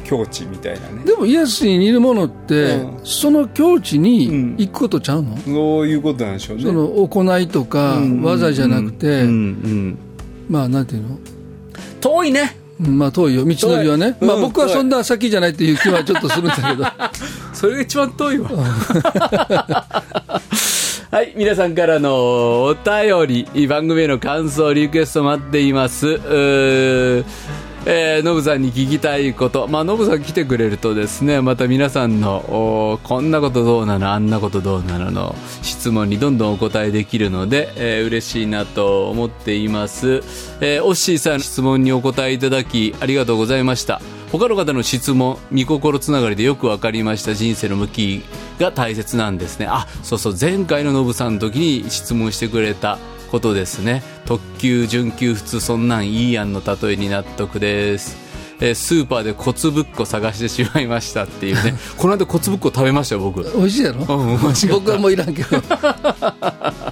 [0.05, 1.05] 境地みたいなね。
[1.05, 3.05] でもイエスに似るものって、うん。
[3.05, 6.63] その境地に行くことちゃうの、そういうことなんでしょうね。
[6.65, 8.23] その行いとかうん。
[8.23, 9.29] 技じゃなくて、うん。
[9.29, 9.99] うん。
[10.49, 11.19] まあなんていうの？
[12.01, 12.55] 遠いね。
[12.55, 13.45] うんまあ遠いよ。
[13.45, 16.85] 道のりはね、まあ、僕はそんな先じゃないっていう気はちょっとするんだけど。
[17.53, 18.51] それが一番遠いわ。
[21.11, 26.21] はい、皆さんからのお便り、番組への感想、リクエスト待っています。
[27.87, 40.23] えー、ノブさんに聞きたいこと、まあ、ノブさん来てくれるとですね、また皆さんの、こんなことどうなの、あんなことどうなのの質問にどんどんお答えできるので、えー嬉しいなと思っています。
[40.61, 44.01] えーオッシーさん、質問にお答えいただき、ありがとうございました。
[44.33, 48.23] 他の方の質問、見心つながりでよく分かりました人生の向き
[48.61, 49.67] が大切なんですね。
[49.69, 52.99] あ、そうそう、前回のノブさんの時に質問してくれた
[53.33, 54.03] ことですね。
[54.27, 58.17] 特急、準急、普通、そんなんいいやんの例えに納得です。
[58.63, 61.75] えースーパーでコツぶっこ探してしまいましたっていうね。
[61.97, 63.43] この間コツぶっこ食べましたよ、僕。
[63.57, 64.01] 美味しいやろ？
[64.17, 64.39] うん
[64.71, 65.49] 僕はもういらんけど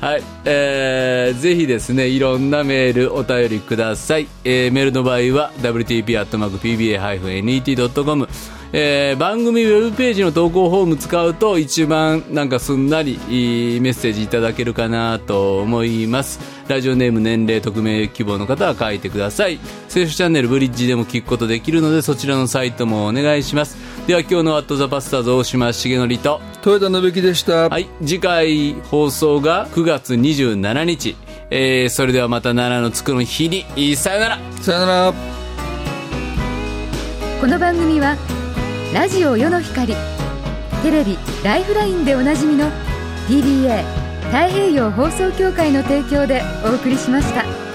[0.00, 4.28] はい、えーぜひですね、いろんなメールお便りください。
[4.44, 8.28] えーメールの場合は、wtp.pba-net.com、
[8.72, 16.40] えー番組ウェブページの投稿フォーム使うと一番なんかすんなりいいメッセージいただけるかなと思います。
[16.66, 19.60] ラジオネーム、年齢、匿名希望の方は書いてください。
[19.88, 23.76] 聖書チャンネルブリッジでも聞くことできるので、そちらのサイトもお願いします。
[24.10, 31.14] では今日のワットザバスターズ大島重則と、豊田信樹でした、はい、次回放送が9月27日。
[31.48, 35.14] えーそれではまた奈良のつくの日に、さよならさよなら
[37.40, 38.16] この番組は
[38.92, 39.94] ラジオ世の光
[40.82, 42.68] テレビ「ライフライン」でおなじみの
[43.28, 43.84] PBA
[44.32, 47.69] 太平洋放送協会の提供でお送りしました。